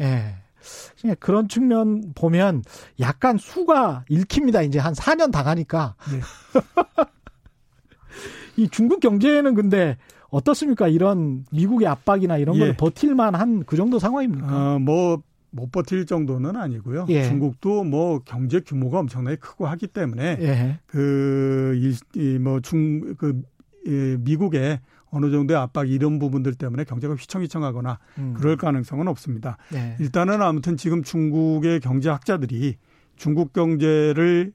[0.00, 0.36] 예.
[1.18, 2.62] 그런 측면 보면
[3.00, 4.62] 약간 수가 읽힙니다.
[4.62, 5.96] 이제 한 4년 당하니까.
[6.10, 6.20] 네.
[8.56, 9.96] 이 중국 경제는 근데
[10.30, 10.88] 어떻습니까?
[10.88, 12.76] 이런 미국의 압박이나 이런 걸 예.
[12.76, 14.74] 버틸 만 한 그 정도 상황입니까?
[14.74, 17.06] 어, 뭐, 못 버틸 정도는 아니고요.
[17.10, 17.24] 예.
[17.24, 20.78] 중국도 뭐 경제 규모가 엄청나게 크고 하기 때문에 예.
[20.86, 21.78] 그,
[22.16, 23.40] 이, 뭐 중, 그,
[23.86, 24.80] 이, 미국의
[25.10, 28.34] 어느 정도의 압박 이런 부분들 때문에 경제가 휘청휘청하거나 음.
[28.36, 29.56] 그럴 가능성은 없습니다.
[29.72, 29.96] 예.
[30.00, 32.76] 일단은 아무튼 지금 중국의 경제학자들이
[33.16, 34.52] 중국 경제를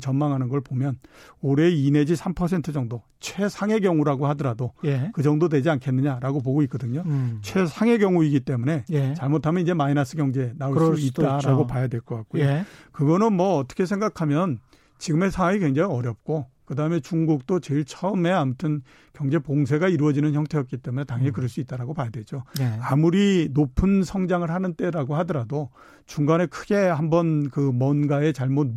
[0.00, 0.98] 전망하는 걸 보면
[1.40, 5.10] 올해 2 내지 3% 정도 최상의 경우라고 하더라도 예.
[5.14, 7.02] 그 정도 되지 않겠느냐라고 보고 있거든요.
[7.06, 7.38] 음.
[7.42, 9.14] 최상의 경우이기 때문에 예.
[9.14, 12.42] 잘못하면 이제 마이너스 경제 나올 수 있다라고 봐야 될 것 같고요.
[12.42, 12.64] 예.
[12.92, 14.58] 그거는 뭐 어떻게 생각하면
[14.98, 18.82] 지금의 상황이 굉장히 어렵고 그다음에 중국도 제일 처음에 아무튼
[19.12, 21.32] 경제 봉쇄가 이루어지는 형태였기 때문에 당연히 음.
[21.32, 22.44] 그럴 수 있다라고 봐야 되죠.
[22.58, 22.78] 네.
[22.80, 25.70] 아무리 높은 성장을 하는 때라고 하더라도
[26.06, 28.70] 중간에 크게 한번 그 뭔가에 잘못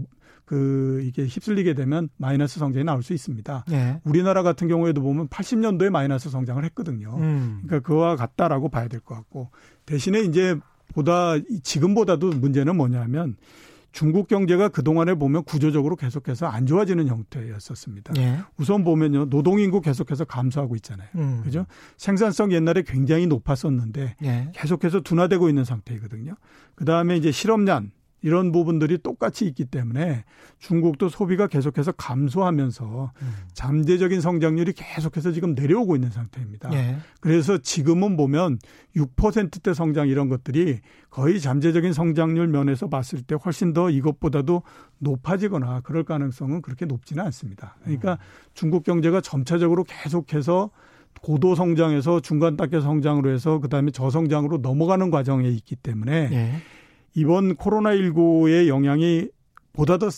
[0.46, 3.66] 그 이게 휩쓸리게 되면 마이너스 성장이 나올 수 있습니다.
[3.68, 4.00] 네.
[4.04, 7.16] 우리나라 같은 경우에도 보면 80년도에 마이너스 성장을 했거든요.
[7.18, 7.62] 음.
[7.66, 9.50] 그러니까 그와 같다라고 봐야 될 것 같고
[9.86, 10.56] 대신에 이제
[10.94, 11.34] 보다
[11.64, 13.36] 지금보다도 문제는 뭐냐면
[13.96, 18.14] 중국 경제가 그동안에 보면 구조적으로 계속해서 안 좋아지는 형태였었습니다.
[18.18, 18.40] 예.
[18.58, 19.30] 우선 보면요.
[19.30, 21.08] 노동인구 계속해서 감소하고 있잖아요.
[21.16, 21.40] 음.
[21.46, 21.66] 그죠?
[21.96, 24.52] 생산성 옛날에 굉장히 높았었는데 예.
[24.54, 26.36] 계속해서 둔화되고 있는 상태이거든요.
[26.76, 27.92] 그 다음에 이제 실업난
[28.26, 30.24] 이런 부분들이 똑같이 있기 때문에
[30.58, 33.34] 중국도 소비가 계속해서 감소하면서 음.
[33.54, 36.74] 잠재적인 성장률이 계속해서 지금 내려오고 있는 상태입니다.
[36.74, 36.98] 예.
[37.20, 38.58] 그래서 지금은 보면
[38.96, 40.80] 6%대 성장 이런 것들이
[41.12, 44.64] 거의 잠재적인 성장률 면에서 봤을 때 훨씬 더 이것보다도
[44.98, 47.76] 높아지거나 그럴 가능성은 그렇게 높지는 않습니다.
[47.84, 48.18] 그러니까 음.
[48.56, 50.72] 중국 경제가 점차적으로 계속해서
[51.22, 56.56] 고도 성장에서 중간 단계 성장으로 해서 그다음에 저성장으로 넘어가는 과정에 있기 때문에 예.
[57.16, 59.30] 이번 코로나19의 영향이
[59.74, 60.10] 보다 더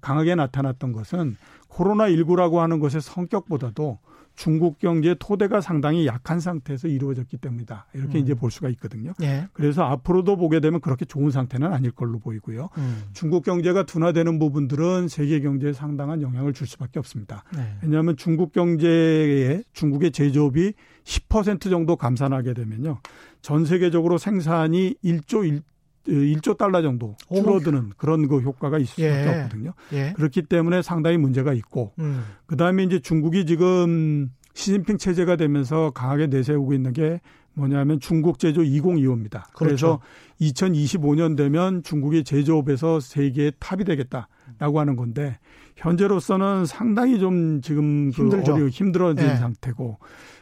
[0.00, 1.36] 강하게 나타났던 것은
[1.70, 3.98] 코로나19라고 하는 것의 성격보다도
[4.34, 7.86] 중국 경제 토대가 상당히 약한 상태에서 이루어졌기 때문이다.
[7.92, 8.22] 이렇게 음.
[8.22, 9.12] 이제 볼 수가 있거든요.
[9.20, 9.48] 예.
[9.52, 12.68] 그래서 앞으로도 보게 되면 그렇게 좋은 상태는 아닐 걸로 보이고요.
[12.78, 13.02] 음.
[13.14, 17.42] 중국 경제가 둔화되는 부분들은 세계 경제에 상당한 영향을 줄 수밖에 없습니다.
[17.52, 17.78] 네.
[17.82, 20.72] 왜냐하면 중국 경제에 중국의 제조업이
[21.02, 23.00] 10% 정도 감산하게 되면요.
[23.42, 25.62] 전 세계적으로 생산이 1조 1
[26.08, 29.42] 1조 달러 정도 줄어드는 그런 그 효과가 있을 수밖에 예.
[29.42, 29.72] 없거든요.
[29.92, 30.12] 예.
[30.16, 32.24] 그렇기 때문에 상당히 문제가 있고 음.
[32.46, 37.20] 그다음에 이제 중국이 지금 시진핑 체제가 되면서 강하게 내세우고 있는 게
[37.54, 39.52] 뭐냐면 중국 제조 2025입니다.
[39.52, 39.58] 그렇죠.
[39.58, 40.00] 그래서
[40.40, 45.38] 2025년 되면 중국의 제조업에서 세계의 탑이 되겠다라고 하는 건데
[45.76, 48.54] 현재로서는 상당히 좀 지금 그 힘들죠.
[48.54, 49.36] 어려 힘들어진 예.
[49.36, 49.98] 상태고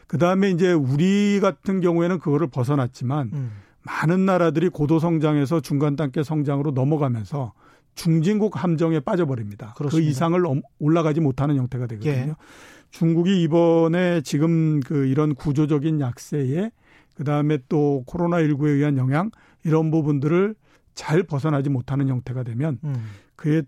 [0.07, 3.51] 그다음에 이제 우리 같은 경우에는 그거를 벗어났지만 음.
[3.87, 7.53] 많은 나라들이 고도 성장에서 중간 단계 성장으로 넘어가면서
[7.95, 9.73] 중진국 함정에 빠져버립니다.
[9.73, 10.05] 그 그렇습니다.
[10.05, 12.11] 그 이상을 올라가지 못하는 형태가 되거든요.
[12.11, 12.35] 예.
[12.91, 16.69] 중국이 이번에 지금 그 이런 구조적인 약세에
[17.15, 19.31] 그 다음에 또 코로나 19에 의한 영향
[19.63, 20.53] 이런 부분들을
[20.93, 22.95] 잘 벗어나지 못하는 형태가 되면 음.
[23.35, 23.63] 그의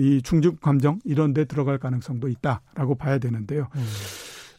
[0.00, 3.68] 이 중국 감정 이런 데 들어갈 가능성도 있다라고 봐야 되는데요.
[3.74, 3.84] 음.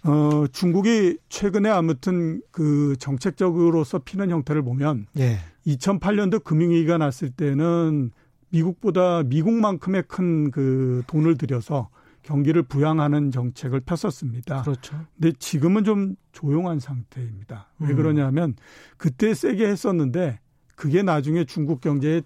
[0.04, 5.40] 어, 중국이 최근에 아무튼 그 정책적으로서 피는 형태를 보면 예.
[5.66, 8.12] 2008년도 금융위기가 났을 때는
[8.50, 11.90] 미국보다 미국만큼의 큰 그 돈을 들여서
[12.24, 14.64] 경기를 부양하는 정책을 폈었습니다.
[14.64, 15.00] 그렇죠.
[15.16, 17.70] 근데 지금은 좀 조용한 상태입니다.
[17.80, 17.96] 왜 음.
[17.96, 18.56] 그러냐면
[18.98, 20.40] 그때 세게 했었는데
[20.76, 22.22] 그게 나중에 중국 경제에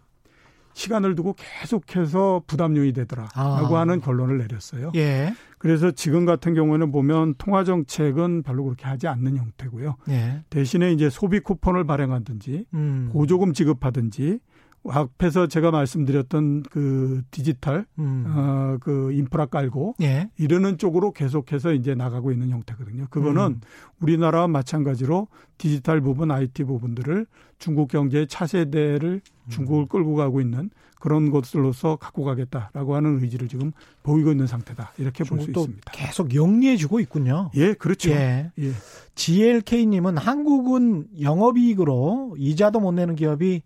[0.74, 3.80] 시간을 두고 계속해서 부담 요인이 되더라라고 아.
[3.82, 4.92] 하는 결론을 내렸어요.
[4.96, 5.34] 예.
[5.62, 9.96] 그래서 지금 같은 경우에는 보면 통화 정책은 별로 그렇게 하지 않는 형태고요.
[10.10, 10.44] 예.
[10.50, 13.10] 대신에 이제 소비 쿠폰을 발행하든지 음.
[13.14, 14.40] 보조금 지급하든지
[14.88, 18.26] 앞에서 제가 말씀드렸던 그 디지털 음.
[18.28, 20.30] 어 그 인프라 깔고 예.
[20.38, 23.08] 이러는 쪽으로 계속해서 이제 나가고 있는 형태거든요.
[23.10, 23.62] 그거는 음.
[24.00, 25.28] 우리나라와 마찬가지로
[25.58, 27.26] 디지털 부분, IT 부분들을
[27.60, 30.70] 중국 경제의 차세대를 중국을 끌고 가고 있는
[31.00, 33.72] 그런 것들로서 갖고 가겠다라고 하는 의지를 지금
[34.04, 34.94] 보이고 있는 상태다.
[34.98, 35.92] 이렇게 볼 수 있습니다.
[35.92, 37.52] 계속 영리해지고 있군요.
[37.56, 38.12] 예, 그렇죠.
[38.12, 38.52] 예.
[38.60, 38.72] 예.
[39.16, 43.62] GLK님은 한국은 영업이익으로 이자도 못 내는 기업이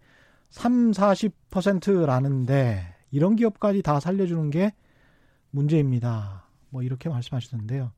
[0.56, 4.74] 3, 40%라는데 이런 기업까지 다 살려주는 게
[5.52, 6.48] 문제입니다.
[6.70, 7.92] 뭐 이렇게 말씀하시는데요.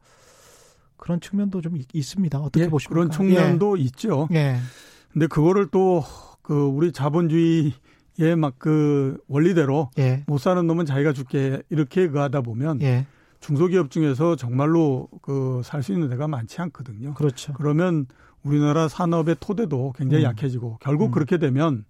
[0.98, 2.40] 그런 측면도 좀 있습니다.
[2.40, 2.94] 어떻게 예, 보십니까?
[2.94, 3.84] 그런 측면도 예.
[3.84, 4.28] 있죠.
[4.34, 4.58] 예.
[5.14, 6.04] 근데 그거를 또
[6.48, 7.74] 그 우리 자본주의의
[8.38, 10.24] 막그 원리대로 예.
[10.28, 13.06] 못 사는 놈은 자기가 줄게 이렇게 그 하다 보면 예.
[13.42, 17.16] 중소기업 중에서 정말로 그 살 수 있는 데가 많지 않거든요.
[17.16, 17.52] 그렇죠.
[17.52, 18.06] 그러면
[18.44, 20.30] 우리나라 산업의 토대도 굉장히 음.
[20.30, 21.12] 약해지고 결국 음.
[21.12, 21.84] 그렇게 되면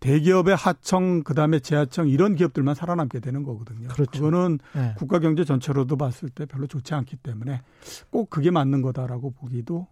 [0.00, 3.88] 대기업의 하청 그다음에 재하청 이런 기업들만 살아남게 되는 거거든요.
[3.88, 4.10] 그렇죠.
[4.10, 4.94] 그거는 네.
[4.96, 7.62] 국가 경제 전체로도 봤을 때 별로 좋지 않기 때문에
[8.10, 9.86] 꼭 그게 맞는 거다라고 보기도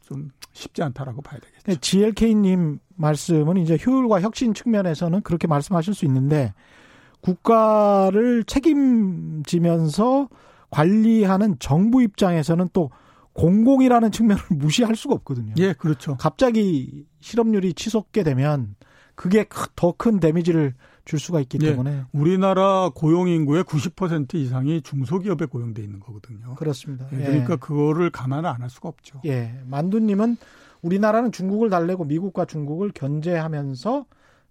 [0.00, 1.62] 좀 쉽지 않다라고 봐야 되겠죠.
[1.64, 6.52] 네, GLK님 말씀은 이제 효율과 혁신 측면에서는 그렇게 말씀하실 수 있는데
[7.20, 10.28] 국가를 책임지면서
[10.70, 12.90] 관리하는 정부 입장에서는 또
[13.34, 15.54] 공공이라는 측면을 무시할 수가 없거든요.
[15.58, 16.16] 예, 그렇죠.
[16.16, 18.74] 갑자기 실업률이 치솟게 되면
[19.22, 19.44] 그게
[19.76, 25.80] 더 큰 데미지를 줄 수가 있기 예, 때문에 우리나라 고용 인구의 90% 이상이 중소기업에 고용돼
[25.80, 26.56] 있는 거거든요.
[26.56, 27.06] 그렇습니다.
[27.12, 27.56] 예, 그러니까 예.
[27.56, 29.20] 그거를 감안을 안할 수가 없죠.
[29.24, 30.36] 예, 만두님은
[30.82, 34.06] 우리나라는 중국을 달래고 미국과 중국을 견제하면서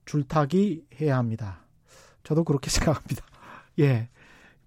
[0.05, 1.65] 줄타기 해야 합니다.
[2.23, 3.25] 저도 그렇게 생각합니다.
[3.79, 4.07] 예.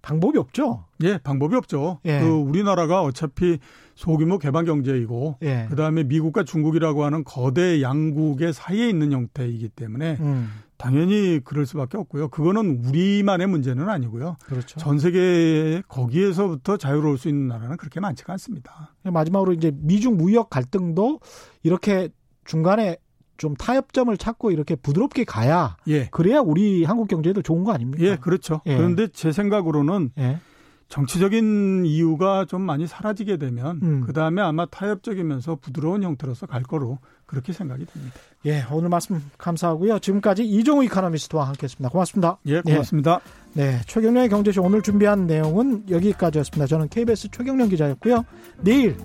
[0.05, 0.85] 방법이 없죠.
[1.03, 1.99] 예, 방법이 없죠.
[2.05, 2.19] 예.
[2.19, 3.57] 그 우리나라가 어차피
[3.95, 5.65] 소규모 개방 경제이고 예.
[5.67, 10.51] 그다음에 미국과 중국이라고 하는 거대 양국의 사이에 있는 형태이기 때문에 음.
[10.77, 12.27] 당연히 그럴 수밖에 없고요.
[12.27, 14.37] 그거는 우리만의 문제는 아니고요.
[14.45, 14.79] 그렇죠.
[14.79, 18.93] 전 세계 거기에서부터 자유로울 수 있는 나라는 그렇게 많지가 않습니다.
[19.01, 21.19] 마지막으로 이제 미중 무역 갈등도
[21.63, 22.09] 이렇게
[22.43, 22.97] 중간에
[23.37, 26.05] 좀 타협점을 찾고 이렇게 부드럽게 가야 예.
[26.07, 28.03] 그래야 우리 한국 경제도 좋은 거 아닙니까?
[28.03, 28.61] 예, 그렇죠.
[28.65, 28.75] 예.
[28.75, 30.39] 그런데 제 생각으로는 예.
[30.87, 34.01] 정치적인 이유가 좀 많이 사라지게 되면 음.
[34.05, 38.15] 그 다음에 아마 타협적이면서 부드러운 형태로서 갈 거로 그렇게 생각이 됩니다.
[38.45, 39.97] 예, 오늘 말씀 감사하고요.
[39.99, 41.89] 지금까지 이종우 이카노미스트와 함께했습니다.
[41.89, 42.37] 고맙습니다.
[42.45, 43.19] 예, 고맙습니다.
[43.57, 43.61] 예.
[43.61, 46.67] 네, 최경련의 경제쇼 오늘 준비한 내용은 여기까지였습니다.
[46.67, 48.23] 저는 KBS 최경련 기자였고요.
[48.61, 48.95] 내일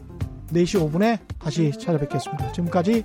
[0.52, 2.52] 4시 5분에 다시 찾아뵙겠습니다.
[2.52, 3.04] 지금까지